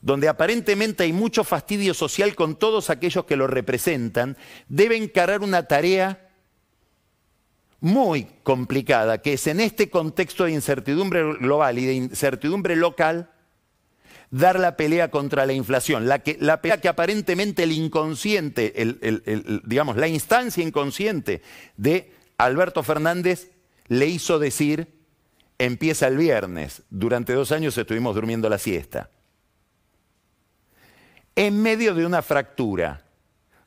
donde 0.00 0.28
aparentemente 0.28 1.04
hay 1.04 1.12
mucho 1.12 1.44
fastidio 1.44 1.94
social 1.94 2.34
con 2.34 2.56
todos 2.56 2.90
aquellos 2.90 3.24
que 3.24 3.36
lo 3.36 3.46
representan, 3.46 4.36
debe 4.68 4.96
encarar 4.96 5.40
una 5.40 5.66
tarea 5.66 6.30
muy 7.84 8.26
complicada, 8.44 9.20
que 9.20 9.34
es 9.34 9.46
en 9.46 9.60
este 9.60 9.90
contexto 9.90 10.44
de 10.44 10.52
incertidumbre 10.52 11.22
global 11.34 11.78
y 11.78 11.84
de 11.84 11.92
incertidumbre 11.92 12.76
local, 12.76 13.30
dar 14.30 14.58
la 14.58 14.74
pelea 14.74 15.10
contra 15.10 15.44
la 15.44 15.52
inflación, 15.52 16.08
la, 16.08 16.20
que, 16.20 16.38
la 16.40 16.62
pelea 16.62 16.80
que 16.80 16.88
aparentemente 16.88 17.64
el 17.64 17.72
inconsciente, 17.72 18.72
digamos, 19.66 19.98
la 19.98 20.08
instancia 20.08 20.64
inconsciente 20.64 21.42
de 21.76 22.10
Alberto 22.38 22.82
Fernández 22.82 23.50
le 23.88 24.06
hizo 24.06 24.38
decir, 24.38 24.88
empieza 25.58 26.08
el 26.08 26.16
viernes, 26.16 26.84
durante 26.88 27.34
dos 27.34 27.52
años 27.52 27.76
estuvimos 27.76 28.14
durmiendo 28.14 28.48
la 28.48 28.56
siesta. 28.56 29.10
En 31.36 31.60
medio 31.60 31.94
de 31.94 32.06
una 32.06 32.22
fractura, 32.22 33.04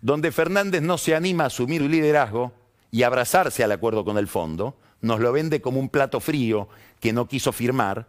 donde 0.01 0.31
Fernández 0.31 0.81
no 0.81 0.97
se 0.97 1.13
anima 1.13 1.43
a 1.43 1.47
asumir 1.47 1.83
liderazgo 1.83 2.56
y 2.91 3.03
abrazarse 3.03 3.63
al 3.63 3.71
acuerdo 3.71 4.05
con 4.05 4.17
el 4.17 4.27
fondo, 4.27 4.77
nos 5.01 5.19
lo 5.19 5.31
vende 5.31 5.61
como 5.61 5.79
un 5.79 5.89
plato 5.89 6.19
frío 6.19 6.69
que 6.99 7.13
no 7.13 7.27
quiso 7.27 7.51
firmar, 7.51 8.07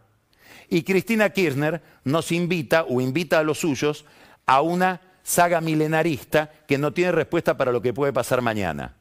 y 0.69 0.83
Cristina 0.83 1.31
Kirchner 1.31 1.81
nos 2.03 2.31
invita 2.31 2.85
o 2.87 3.01
invita 3.01 3.39
a 3.39 3.43
los 3.43 3.59
suyos 3.59 4.05
a 4.45 4.61
una 4.61 5.01
saga 5.23 5.61
milenarista 5.61 6.51
que 6.67 6.77
no 6.77 6.93
tiene 6.93 7.11
respuesta 7.11 7.57
para 7.57 7.71
lo 7.71 7.81
que 7.81 7.93
puede 7.93 8.13
pasar 8.13 8.41
mañana. 8.41 8.95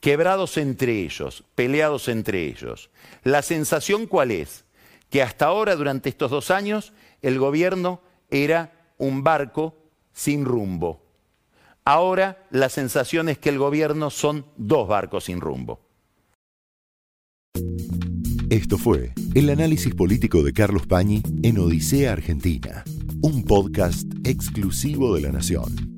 Quebrados 0.00 0.56
entre 0.58 1.00
ellos, 1.02 1.44
peleados 1.56 2.08
entre 2.08 2.44
ellos. 2.46 2.90
La 3.24 3.42
sensación 3.42 4.06
cuál 4.06 4.30
es? 4.30 4.64
Que 5.10 5.22
hasta 5.22 5.46
ahora, 5.46 5.74
durante 5.74 6.08
estos 6.08 6.30
dos 6.30 6.52
años, 6.52 6.92
el 7.20 7.38
gobierno 7.38 8.00
era 8.30 8.92
un 8.96 9.24
barco 9.24 9.76
sin 10.12 10.44
rumbo. 10.44 11.07
Ahora 11.88 12.46
la 12.50 12.68
sensación 12.68 13.30
es 13.30 13.38
que 13.38 13.48
el 13.48 13.56
gobierno 13.56 14.10
son 14.10 14.44
dos 14.58 14.86
barcos 14.86 15.24
sin 15.24 15.40
rumbo. 15.40 15.80
Esto 18.50 18.76
fue 18.76 19.14
el 19.34 19.48
análisis 19.48 19.94
político 19.94 20.42
de 20.42 20.52
Carlos 20.52 20.86
Pañi 20.86 21.22
en 21.42 21.58
Odisea 21.58 22.12
Argentina, 22.12 22.84
un 23.22 23.42
podcast 23.42 24.06
exclusivo 24.24 25.14
de 25.14 25.22
La 25.22 25.32
Nación. 25.32 25.97